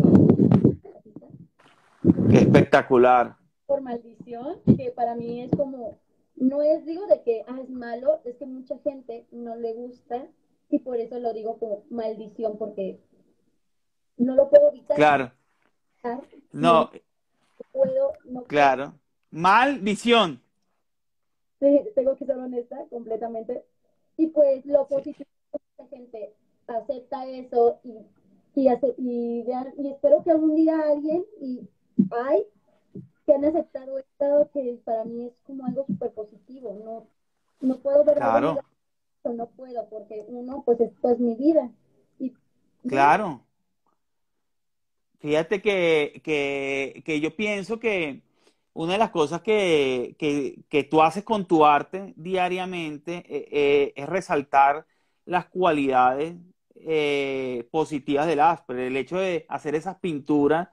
Qué 2.29 2.37
espectacular. 2.37 3.37
Por 3.65 3.81
maldición, 3.81 4.59
que 4.77 4.91
para 4.91 5.15
mí 5.15 5.41
es 5.41 5.51
como, 5.51 5.97
no 6.35 6.61
es 6.61 6.85
digo 6.85 7.05
de 7.07 7.21
que 7.23 7.43
ah, 7.47 7.59
es 7.61 7.69
malo, 7.69 8.21
es 8.25 8.35
que 8.37 8.45
mucha 8.45 8.77
gente 8.79 9.27
no 9.31 9.55
le 9.55 9.73
gusta 9.73 10.27
y 10.69 10.79
por 10.79 10.97
eso 10.97 11.19
lo 11.19 11.33
digo 11.33 11.57
como 11.57 11.83
maldición, 11.89 12.57
porque 12.57 12.99
no 14.21 14.35
lo 14.35 14.49
puedo 14.49 14.69
evitar. 14.69 14.95
Claro. 14.95 15.31
No. 16.51 16.89
no 16.91 16.91
puedo, 17.71 18.13
no 18.25 18.43
claro. 18.43 18.93
Maldición. 19.29 20.41
Sí, 21.59 21.81
tengo 21.95 22.15
que 22.15 22.25
ser 22.25 22.37
honesta 22.37 22.77
completamente. 22.89 23.65
Y 24.17 24.27
pues 24.27 24.65
lo 24.65 24.87
positivo 24.87 25.29
es 25.53 25.59
que 25.59 25.59
mucha 25.77 25.89
gente 25.89 26.35
acepta 26.67 27.25
eso 27.27 27.79
y 27.83 27.99
y, 28.55 28.67
hace, 28.67 28.93
y, 28.97 29.45
y 29.77 29.87
espero 29.89 30.23
que 30.23 30.31
algún 30.31 30.55
día 30.55 30.79
alguien, 30.79 31.25
y 31.39 31.67
hay, 32.11 32.45
que 33.25 33.33
han 33.33 33.45
aceptado 33.45 33.97
esto, 33.97 34.49
que 34.53 34.79
para 34.83 35.05
mí 35.05 35.27
es 35.27 35.33
como 35.45 35.65
algo 35.65 35.85
súper 35.85 36.11
positivo, 36.11 36.77
no, 36.83 37.07
no 37.67 37.77
puedo 37.79 38.03
ver 38.03 38.17
claro. 38.17 38.59
no 39.23 39.47
puedo, 39.47 39.87
porque 39.89 40.25
uno, 40.27 40.63
pues 40.65 40.79
esto 40.81 41.11
es 41.11 41.19
mi 41.19 41.35
vida. 41.35 41.71
Y, 42.19 42.33
claro. 42.87 43.41
Fíjate 45.21 45.61
que, 45.61 46.21
que, 46.23 47.03
que, 47.05 47.19
yo 47.19 47.35
pienso 47.35 47.79
que 47.79 48.23
una 48.73 48.93
de 48.93 48.99
las 48.99 49.11
cosas 49.11 49.41
que, 49.41 50.15
que, 50.17 50.63
que 50.67 50.83
tú 50.83 51.01
haces 51.03 51.23
con 51.23 51.45
tu 51.47 51.63
arte 51.65 52.13
diariamente 52.17 53.17
eh, 53.29 53.47
eh, 53.51 53.93
es 53.95 54.09
resaltar 54.09 54.87
las 55.25 55.45
cualidades 55.45 56.35
eh, 56.75 57.67
positivas 57.71 58.25
del 58.25 58.39
Asper, 58.39 58.77
el 58.79 58.97
hecho 58.97 59.17
de 59.19 59.45
hacer 59.49 59.75
esas 59.75 59.97
pinturas 59.99 60.69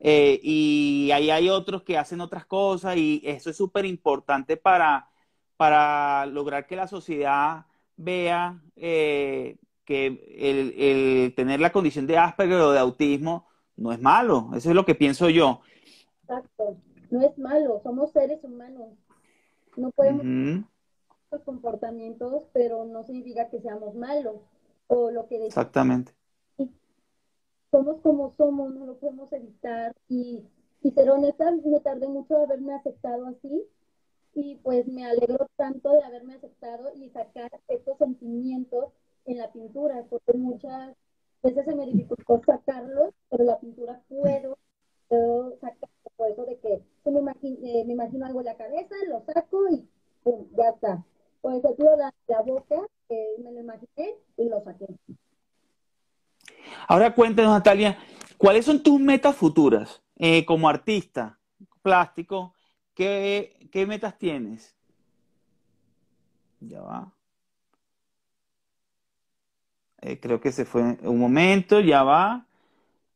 y 0.00 1.10
ahí 1.12 1.30
hay 1.30 1.50
otros 1.50 1.82
que 1.82 1.98
hacen 1.98 2.20
otras 2.20 2.46
cosas 2.46 2.96
y 2.96 3.20
eso 3.24 3.50
es 3.50 3.56
súper 3.56 3.84
importante 3.84 4.56
para, 4.56 5.10
para 5.56 6.24
lograr 6.26 6.66
que 6.68 6.76
la 6.76 6.86
sociedad 6.86 7.66
vea 7.96 8.62
que 8.76 9.58
el, 9.96 10.74
el, 10.78 11.34
tener 11.34 11.60
la 11.60 11.72
condición 11.72 12.06
de 12.06 12.18
Asperger 12.18 12.60
o 12.60 12.70
de 12.72 12.78
autismo 12.78 13.47
no 13.78 13.92
es 13.92 14.00
malo, 14.00 14.50
eso 14.54 14.68
es 14.68 14.74
lo 14.74 14.84
que 14.84 14.94
pienso 14.94 15.30
yo. 15.30 15.60
Exacto, 16.22 16.76
no 17.10 17.22
es 17.22 17.38
malo, 17.38 17.80
somos 17.82 18.12
seres 18.12 18.42
humanos, 18.44 18.90
no 19.76 19.90
podemos 19.92 20.24
uh 20.24 20.64
comportamientos, 21.44 22.44
pero 22.54 22.86
no 22.86 23.04
significa 23.04 23.50
que 23.50 23.60
seamos 23.60 23.94
malos 23.94 24.36
o 24.86 25.10
lo 25.10 25.26
que 25.26 25.46
Exactamente. 25.46 26.12
Somos 27.70 28.00
como 28.00 28.34
somos, 28.38 28.74
no 28.74 28.86
lo 28.86 28.98
podemos 28.98 29.30
evitar 29.34 29.94
y, 30.08 30.42
y 30.80 30.90
ser 30.92 31.10
honesta, 31.10 31.50
me 31.50 31.80
tardé 31.80 32.08
mucho 32.08 32.34
de 32.38 32.44
haberme 32.44 32.72
aceptado 32.72 33.26
así 33.26 33.62
y 34.34 34.56
pues 34.62 34.88
me 34.88 35.04
alegro 35.04 35.46
tanto 35.56 35.92
de 35.92 36.02
haberme 36.02 36.36
aceptado 36.36 36.90
y 36.94 37.10
sacar 37.10 37.50
estos 37.68 37.98
sentimientos 37.98 38.94
en 39.26 39.36
la 39.36 39.52
pintura, 39.52 40.02
porque 40.08 40.32
muchas 40.32 40.96
veces 41.42 41.64
se 41.64 41.74
me 41.74 41.86
dificultó 41.86 42.40
sacarlos, 42.44 43.14
pero 43.30 43.44
la 43.44 43.58
pintura 43.58 44.00
puedo, 44.08 44.58
puedo 45.08 45.56
sacar 45.60 45.88
por 46.16 46.30
eso 46.30 46.44
de 46.44 46.58
que 46.58 46.82
me 47.10 47.20
imagino, 47.20 47.58
eh, 47.62 47.84
me 47.86 47.92
imagino 47.92 48.26
algo 48.26 48.40
en 48.40 48.46
la 48.46 48.56
cabeza, 48.56 48.94
lo 49.08 49.22
saco 49.24 49.68
y 49.70 49.88
pum, 50.22 50.46
ya 50.56 50.70
está. 50.70 51.04
Por 51.40 51.54
eso 51.54 51.74
tuve 51.78 51.96
la, 51.96 52.12
la 52.26 52.42
boca 52.42 52.76
me 53.08 53.52
lo 53.52 53.60
imaginé 53.60 54.14
y 54.36 54.48
lo 54.48 54.62
saqué. 54.62 54.86
Ahora 56.86 57.14
cuéntanos, 57.14 57.52
Natalia, 57.52 57.98
¿cuáles 58.36 58.64
son 58.64 58.82
tus 58.82 59.00
metas 59.00 59.36
futuras 59.36 60.02
eh, 60.16 60.44
como 60.44 60.68
artista 60.68 61.38
plástico? 61.82 62.54
¿Qué, 62.94 63.68
¿Qué 63.72 63.86
metas 63.86 64.18
tienes? 64.18 64.76
Ya 66.60 66.80
va. 66.82 67.12
Eh, 70.00 70.20
creo 70.20 70.40
que 70.40 70.52
se 70.52 70.64
fue 70.64 70.82
un 71.02 71.18
momento, 71.18 71.80
ya 71.80 72.02
va. 72.02 72.46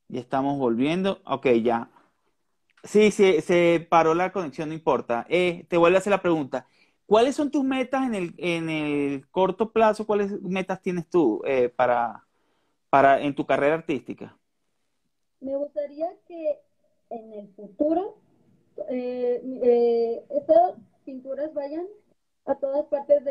Ya 0.08 0.20
estamos 0.20 0.58
volviendo. 0.58 1.20
Ok, 1.24 1.46
ya. 1.62 1.90
Sí, 2.84 3.10
sí, 3.10 3.40
se 3.40 3.86
paró 3.88 4.14
la 4.14 4.32
conexión, 4.32 4.68
no 4.68 4.74
importa. 4.74 5.24
Eh, 5.28 5.64
te 5.68 5.76
vuelvo 5.76 5.96
a 5.96 6.00
hacer 6.00 6.10
la 6.10 6.22
pregunta. 6.22 6.66
¿Cuáles 7.06 7.36
son 7.36 7.50
tus 7.50 7.64
metas 7.64 8.06
en 8.06 8.14
el, 8.14 8.34
en 8.38 8.68
el 8.70 9.28
corto 9.30 9.70
plazo? 9.70 10.06
¿Cuáles 10.06 10.40
metas 10.42 10.80
tienes 10.80 11.08
tú 11.08 11.42
eh, 11.46 11.68
para, 11.68 12.24
para 12.90 13.20
en 13.20 13.34
tu 13.34 13.46
carrera 13.46 13.74
artística? 13.74 14.36
Me 15.40 15.56
gustaría 15.56 16.08
que 16.26 16.58
en 17.10 17.32
el 17.34 17.48
futuro 17.54 18.16
eh, 18.88 19.42
eh, 19.62 20.24
estas 20.30 20.74
pinturas 21.04 21.52
vayan 21.52 21.86
a 22.46 22.54
todas 22.54 22.86
partes 22.86 23.24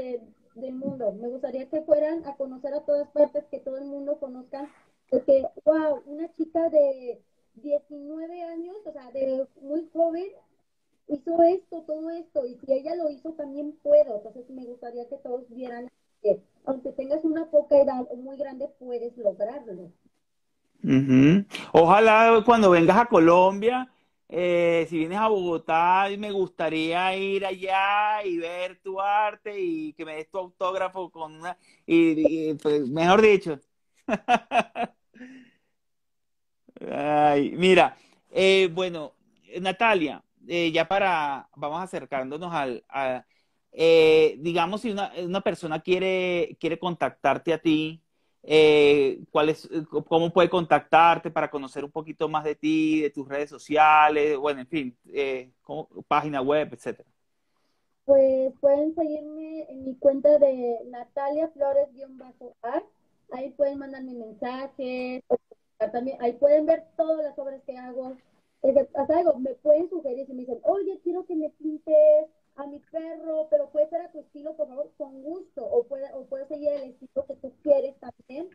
del 0.55 0.75
mundo. 0.75 1.11
Me 1.13 1.27
gustaría 1.27 1.69
que 1.69 1.81
fueran 1.81 2.25
a 2.25 2.35
conocer 2.35 2.73
a 2.73 2.81
todas 2.81 3.09
partes, 3.09 3.45
que 3.51 3.59
todo 3.59 3.77
el 3.77 3.85
mundo 3.85 4.19
conozca, 4.19 4.69
porque, 5.09 5.45
wow, 5.65 6.01
una 6.05 6.31
chica 6.33 6.69
de 6.69 7.21
19 7.55 8.43
años, 8.43 8.77
o 8.85 8.91
sea, 8.91 9.11
de 9.11 9.47
muy 9.61 9.89
joven, 9.93 10.27
hizo 11.07 11.43
esto, 11.43 11.81
todo 11.83 12.09
esto, 12.11 12.45
y 12.45 12.55
si 12.57 12.71
ella 12.71 12.95
lo 12.95 13.09
hizo, 13.09 13.33
también 13.33 13.73
puedo. 13.83 14.17
Entonces 14.17 14.49
me 14.49 14.65
gustaría 14.65 15.07
que 15.07 15.17
todos 15.17 15.49
vieran 15.49 15.89
que 16.21 16.39
aunque 16.65 16.91
tengas 16.91 17.23
una 17.23 17.49
poca 17.49 17.77
edad 17.77 18.05
o 18.09 18.15
muy 18.15 18.37
grande, 18.37 18.69
puedes 18.79 19.17
lograrlo. 19.17 19.91
Ojalá 21.73 22.41
cuando 22.45 22.69
vengas 22.71 22.97
a 22.97 23.05
Colombia, 23.05 23.91
eh, 24.29 24.85
si 24.89 24.97
vienes 24.99 25.19
a 25.19 25.27
Bogotá, 25.27 26.07
me 26.17 26.31
gustaría 26.31 27.15
ir 27.17 27.45
allá 27.45 28.23
y 28.23 28.37
ver 28.37 28.79
arte 28.99 29.59
y 29.59 29.93
que 29.93 30.05
me 30.05 30.15
des 30.15 30.29
tu 30.29 30.37
autógrafo 30.39 31.09
con 31.11 31.35
una, 31.35 31.57
y, 31.85 32.53
pues, 32.55 32.89
mejor 32.89 33.21
dicho. 33.21 33.59
Ay, 36.89 37.51
mira, 37.55 37.95
eh, 38.31 38.67
bueno, 38.73 39.13
Natalia, 39.59 40.23
eh, 40.47 40.71
ya 40.71 40.87
para, 40.87 41.47
vamos 41.55 41.81
acercándonos 41.83 42.51
al, 42.53 42.83
a, 42.89 43.25
eh, 43.71 44.35
digamos, 44.39 44.81
si 44.81 44.91
una, 44.91 45.11
una, 45.23 45.41
persona 45.41 45.79
quiere, 45.81 46.57
quiere 46.59 46.79
contactarte 46.79 47.53
a 47.53 47.59
ti, 47.59 48.01
eh, 48.43 49.19
¿cuál 49.31 49.49
es, 49.49 49.69
¿cómo 50.07 50.33
puede 50.33 50.49
contactarte 50.49 51.29
para 51.29 51.49
conocer 51.51 51.85
un 51.85 51.91
poquito 51.91 52.27
más 52.27 52.43
de 52.43 52.55
ti, 52.55 53.01
de 53.01 53.11
tus 53.11 53.27
redes 53.27 53.49
sociales, 53.49 54.37
bueno, 54.37 54.61
en 54.61 54.67
fin, 54.67 54.97
página 56.07 56.41
web, 56.41 56.73
etcétera? 56.73 57.07
Pues 58.05 58.53
pueden 58.59 58.95
seguirme 58.95 59.69
en 59.69 59.83
mi 59.83 59.95
cuenta 59.95 60.37
de 60.39 60.79
Natalia 60.87 61.49
Flores-Art, 61.49 62.85
ahí 63.31 63.51
pueden 63.51 63.77
mandarme 63.77 64.13
mensajes, 64.13 65.23
también, 65.91 66.17
ahí 66.21 66.33
pueden 66.33 66.65
ver 66.65 66.85
todas 66.97 67.23
las 67.23 67.37
obras 67.37 67.61
que 67.63 67.77
hago, 67.77 68.17
hasta 68.95 69.17
algo, 69.17 69.39
me 69.39 69.53
pueden 69.55 69.89
sugerir 69.89 70.25
si 70.25 70.33
me 70.33 70.41
dicen, 70.41 70.59
oye, 70.63 70.99
quiero 71.03 71.25
que 71.25 71.35
me 71.35 71.49
pintes 71.51 72.27
a 72.55 72.67
mi 72.67 72.79
perro, 72.79 73.47
pero 73.49 73.69
puede 73.69 73.87
ser 73.89 74.01
a 74.01 74.11
tu 74.11 74.19
estilo, 74.19 74.55
por 74.55 74.67
favor, 74.67 74.91
con 74.97 75.21
gusto, 75.23 75.63
o 75.63 75.83
puede, 75.83 76.11
o 76.13 76.25
puede 76.25 76.47
seguir 76.47 76.69
el 76.69 76.91
estilo 76.91 77.25
que 77.25 77.35
tú 77.35 77.53
quieres 77.61 77.95
también, 77.99 78.49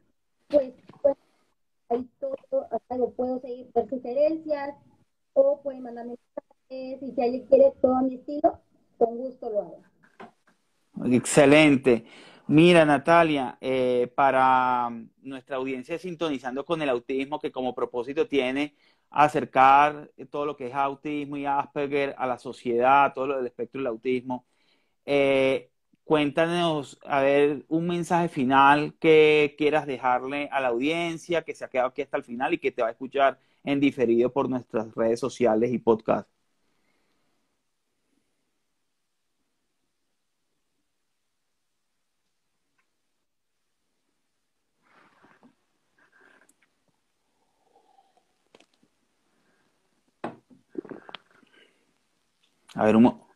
pues, 0.48 0.74
pues 1.02 1.16
ahí 1.88 2.09
todo, 2.18 2.37
hasta 2.70 2.94
algo, 2.94 3.11
puedo 3.12 3.40
seguir 3.40 3.70
ver 3.72 3.88
sugerencias, 3.88 4.76
o 5.35 5.61
pueden 5.62 5.82
mandarme 5.82 6.16
mensajes, 6.68 7.02
y 7.02 7.12
si 7.14 7.22
alguien 7.22 7.46
quiere 7.46 7.72
todo 7.80 8.02
mi 8.02 8.16
estilo, 8.16 8.61
con 8.98 9.16
gusto 9.16 9.50
lo 9.50 9.61
hago. 9.61 9.82
Excelente. 11.04 12.04
Mira, 12.48 12.85
Natalia, 12.85 13.59
eh, 13.61 14.11
para 14.14 14.88
nuestra 15.22 15.56
audiencia 15.56 15.98
sintonizando 15.98 16.64
con 16.64 16.80
el 16.80 16.88
autismo, 16.88 17.40
que 17.40 17.50
como 17.50 17.74
propósito 17.74 18.28
tiene 18.28 18.74
acercar 19.11 20.11
todo 20.30 20.46
lo 20.46 20.56
que 20.56 20.68
es 20.68 20.74
autismo 20.74 21.37
y 21.37 21.46
Asperger 21.46 22.14
a 22.18 22.26
la 22.26 22.38
sociedad, 22.38 23.12
todo 23.14 23.26
lo 23.28 23.37
del 23.38 23.46
espectro 23.46 23.80
del 23.80 23.88
autismo. 23.88 24.46
Eh, 25.04 25.70
cuéntanos, 26.04 26.98
a 27.04 27.20
ver, 27.20 27.64
un 27.68 27.87
mensaje 27.88 28.28
final 28.28 28.94
que 28.98 29.54
quieras 29.59 29.87
dejarle 29.87 30.48
a 30.52 30.61
la 30.61 30.68
audiencia 30.68 31.42
que 31.42 31.54
se 31.54 31.64
ha 31.64 31.68
quedado 31.68 31.88
aquí 31.88 32.02
hasta 32.02 32.16
el 32.16 32.24
final 32.24 32.54
y 32.54 32.59
que 32.59 32.72
te 32.72 32.82
va 32.82 32.88
a 32.88 32.92
escuchar 32.92 33.38
en 33.64 33.80
diferido 33.80 34.32
por 34.32 34.48
nuestras 34.48 34.94
redes 34.94 35.20
sociales 35.20 35.72
y 35.72 35.78
podcast. 35.78 36.28
A 52.76 52.84
ver, 52.84 52.94
un, 52.96 53.02
mo- 53.02 53.26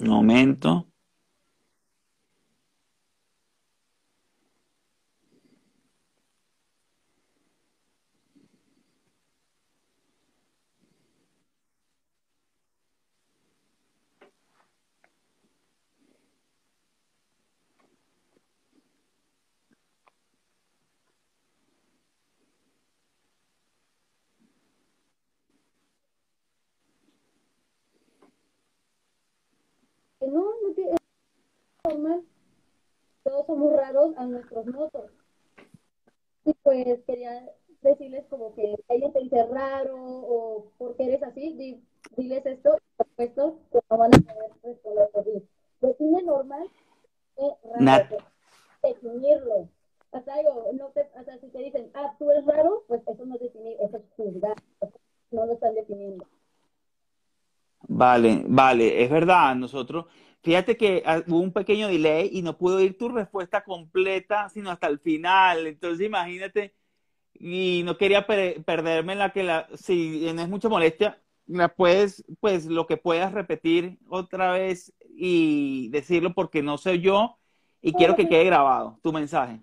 un 0.00 0.08
momento. 0.08 0.86
Normal. 31.88 32.22
Todos 33.22 33.46
somos 33.46 33.72
raros 33.74 34.16
a 34.16 34.26
nuestros 34.26 34.66
motos. 34.66 35.10
Y 36.44 36.52
pues 36.62 37.00
quería 37.06 37.50
decirles 37.82 38.24
como 38.30 38.54
que 38.54 38.76
alguien 38.88 39.12
te 39.12 39.20
dice 39.20 39.44
raro 39.46 39.96
o 39.96 40.72
por 40.78 40.96
qué 40.96 41.04
eres 41.04 41.22
así, 41.22 41.80
diles 42.16 42.46
esto 42.46 42.78
por 42.96 43.06
supuesto 43.06 43.58
que 43.72 43.80
no 43.90 43.98
van 43.98 44.14
a 44.14 44.18
poder 44.18 44.50
responder 44.62 45.10
así. 45.14 45.48
Define 45.80 46.22
normal 46.22 46.68
es 47.36 47.52
raro, 47.78 48.16
definirlo. 48.82 49.68
Hasta 50.12 50.34
algo, 50.34 50.70
no 50.72 50.86
te, 50.88 51.00
hasta 51.16 51.38
si 51.38 51.48
te 51.48 51.58
dicen, 51.58 51.90
ah, 51.94 52.14
tú 52.18 52.30
eres 52.30 52.46
raro, 52.46 52.84
pues 52.88 53.02
eso 53.06 53.26
no 53.26 53.34
es 53.34 53.40
definir, 53.40 53.76
eso 53.80 53.98
es 53.98 54.02
juzgar, 54.16 54.54
no 55.30 55.46
lo 55.46 55.52
están 55.52 55.74
definiendo. 55.74 56.24
Vale, 57.88 58.42
vale, 58.46 59.02
es 59.02 59.10
verdad. 59.10 59.54
Nosotros, 59.54 60.06
fíjate 60.46 60.76
que 60.76 61.02
ah, 61.04 61.24
hubo 61.26 61.40
un 61.40 61.52
pequeño 61.52 61.88
delay 61.88 62.30
y 62.32 62.40
no 62.40 62.56
pude 62.56 62.76
oír 62.76 62.96
tu 62.96 63.08
respuesta 63.08 63.64
completa, 63.64 64.48
sino 64.48 64.70
hasta 64.70 64.86
el 64.86 65.00
final. 65.00 65.66
Entonces, 65.66 66.06
imagínate, 66.06 66.72
y 67.34 67.82
no 67.84 67.98
quería 67.98 68.24
perderme 68.28 69.16
la 69.16 69.32
que 69.32 69.42
la, 69.42 69.68
si 69.74 70.32
no 70.32 70.40
es 70.40 70.48
mucha 70.48 70.68
molestia, 70.68 71.20
la 71.48 71.66
puedes, 71.66 72.24
pues 72.38 72.66
lo 72.66 72.86
que 72.86 72.96
puedas 72.96 73.32
repetir 73.32 73.98
otra 74.08 74.52
vez 74.52 74.94
y 75.00 75.88
decirlo 75.88 76.32
porque 76.32 76.62
no 76.62 76.78
sé 76.78 77.00
yo 77.00 77.38
y 77.82 77.92
quiero 77.92 78.14
que 78.14 78.28
quede 78.28 78.44
grabado 78.44 79.00
tu 79.02 79.12
mensaje. 79.12 79.60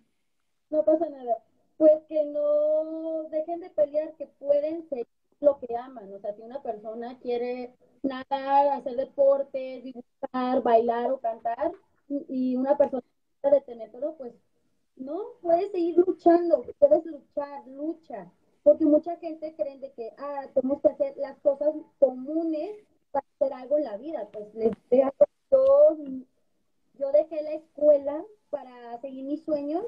No 0.70 0.84
pasa 0.84 1.08
nada. 1.08 1.38
Pues 1.78 1.94
que 2.10 2.26
no 2.26 3.24
dejen 3.30 3.62
de 3.62 3.70
pelear, 3.70 4.14
que 4.18 4.28
pueden 4.28 4.88
ser 4.90 5.08
lo 5.44 5.60
que 5.60 5.76
aman. 5.76 6.12
O 6.14 6.20
sea, 6.20 6.34
si 6.34 6.42
una 6.42 6.62
persona 6.62 7.20
quiere 7.20 7.76
nadar, 8.02 8.68
hacer 8.70 8.96
deporte, 8.96 9.82
dibujar, 9.84 10.62
bailar 10.64 11.12
o 11.12 11.20
cantar, 11.20 11.72
y 12.08 12.56
una 12.56 12.78
persona 12.78 13.04
quiere 13.42 13.58
detenerlo, 13.58 14.16
pues 14.16 14.34
no, 14.96 15.22
puedes 15.42 15.72
seguir 15.72 15.98
luchando, 15.98 16.64
puedes 16.80 17.06
luchar, 17.06 17.68
lucha. 17.68 18.32
Porque 18.64 18.86
mucha 18.86 19.18
gente 19.18 19.56
cree 19.56 19.80
de 19.80 19.92
que, 19.92 20.14
ah, 20.18 20.48
tenemos 20.54 20.82
que 20.82 20.90
hacer 20.90 21.18
las 21.18 21.38
cosas 21.40 21.70
comunes 22.00 22.78
para 23.12 23.26
hacer 23.36 23.54
algo 23.54 23.78
en 23.78 23.84
la 23.84 23.98
vida. 23.98 24.30
Pues 24.32 24.54
les 24.56 24.72
yo, 25.52 25.98
yo 26.94 27.12
dejé 27.12 27.42
la 27.42 27.54
escuela 27.54 28.24
para 28.50 29.00
seguir 29.02 29.26
mis 29.26 29.44
sueños 29.44 29.86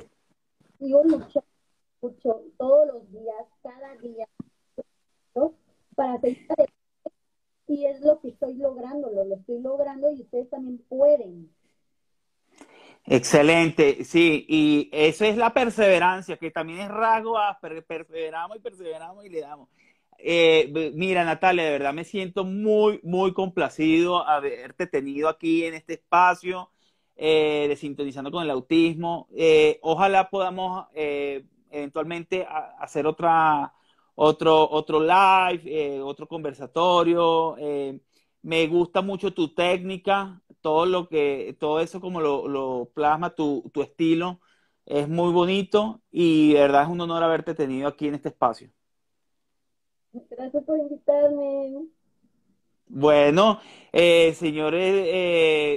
y 0.80 0.90
yo 0.90 1.04
lucho, 1.04 1.44
lucho 2.02 2.44
todos 2.58 2.88
los 2.88 3.12
días, 3.12 3.46
cada 3.64 3.96
día, 3.98 4.28
para 5.96 6.20
seguir 6.20 6.48
y 7.68 7.86
es 7.86 8.02
lo 8.02 8.20
que 8.20 8.30
estoy 8.30 8.56
logrando, 8.56 9.10
lo, 9.10 9.36
estoy 9.36 9.60
logrando 9.60 10.12
y 10.12 10.22
ustedes 10.22 10.50
también 10.50 10.78
pueden. 10.88 11.50
Excelente, 13.06 14.04
sí, 14.04 14.46
y 14.48 14.90
eso 14.92 15.26
es 15.26 15.38
la 15.38 15.54
perseverancia, 15.54 16.38
que 16.38 16.52
también 16.52 16.80
es 16.80 16.90
rasgo 16.90 17.38
perseveramos 17.88 18.58
y 18.58 18.60
perseveramos 18.60 19.26
y 19.26 19.30
le 19.30 19.42
damos. 19.42 19.70
Eh, 20.18 20.92
mira, 20.96 21.24
Natalia, 21.24 21.66
de 21.66 21.72
verdad 21.72 21.94
me 21.94 22.04
siento 22.04 22.46
muy, 22.46 23.00
muy 23.04 23.34
complacido 23.34 24.28
haberte 24.28 24.88
tenido 24.88 25.28
aquí 25.30 25.66
en 25.66 25.74
este 25.74 25.94
espacio 25.94 26.72
eh, 27.16 27.66
de 27.68 27.76
Sintonizando 27.76 28.32
con 28.32 28.44
el 28.44 28.50
Autismo. 28.50 29.28
Eh, 29.36 29.80
ojalá 29.82 30.30
podamos 30.30 30.88
eventualmente 30.96 32.48
hacer 32.80 33.06
otra 33.06 33.74
otro, 34.16 34.70
otro 34.70 35.00
live, 35.02 35.62
eh, 35.66 36.02
otro 36.02 36.28
conversatorio. 36.28 37.56
Eh, 37.58 38.00
me 38.42 38.68
gusta 38.68 39.02
mucho 39.02 39.34
tu 39.34 39.54
técnica, 39.54 40.42
todo 40.62 40.86
lo 40.86 41.08
que, 41.08 41.56
todo 41.60 41.80
eso 41.80 42.00
como 42.02 42.22
lo, 42.22 42.90
plasma 42.94 43.36
tu, 43.36 43.70
tu, 43.74 43.82
estilo. 43.82 44.40
Es 44.86 45.10
muy 45.10 45.32
bonito 45.34 46.02
y 46.12 46.54
de 46.54 46.62
verdad 46.62 46.84
es 46.84 46.90
un 46.90 47.02
honor 47.02 47.24
haberte 47.24 47.56
tenido 47.56 47.88
aquí 47.88 48.08
en 48.08 48.16
este 48.16 48.30
espacio. 48.30 48.70
Gracias 50.14 50.64
por 50.64 50.78
invitarme. 50.78 51.88
Bueno, 52.88 53.60
eh, 53.92 54.34
señores, 54.36 55.08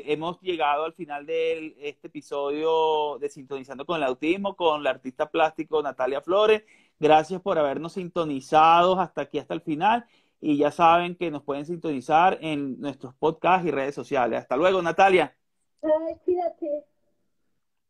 hemos 0.06 0.38
llegado 0.42 0.84
al 0.84 0.92
final 0.92 1.24
de 1.24 1.74
este 1.80 2.08
episodio 2.08 3.18
de 3.18 3.30
Sintonizando 3.30 3.86
con 3.86 3.96
el 3.96 4.02
Autismo 4.02 4.54
con 4.54 4.82
la 4.82 4.90
artista 4.90 5.30
plástico 5.30 5.82
Natalia 5.82 6.20
Flores. 6.20 6.64
Gracias 7.00 7.40
por 7.40 7.58
habernos 7.58 7.92
sintonizado 7.92 8.98
hasta 9.00 9.22
aquí, 9.22 9.38
hasta 9.38 9.54
el 9.54 9.60
final. 9.60 10.06
Y 10.40 10.56
ya 10.56 10.70
saben 10.70 11.16
que 11.16 11.30
nos 11.30 11.42
pueden 11.42 11.66
sintonizar 11.66 12.38
en 12.40 12.80
nuestros 12.80 13.14
podcasts 13.14 13.66
y 13.66 13.70
redes 13.70 13.94
sociales. 13.94 14.40
Hasta 14.40 14.56
luego, 14.56 14.80
Natalia. 14.82 15.36
Ay, 15.82 16.14
cuídate. 16.24 16.84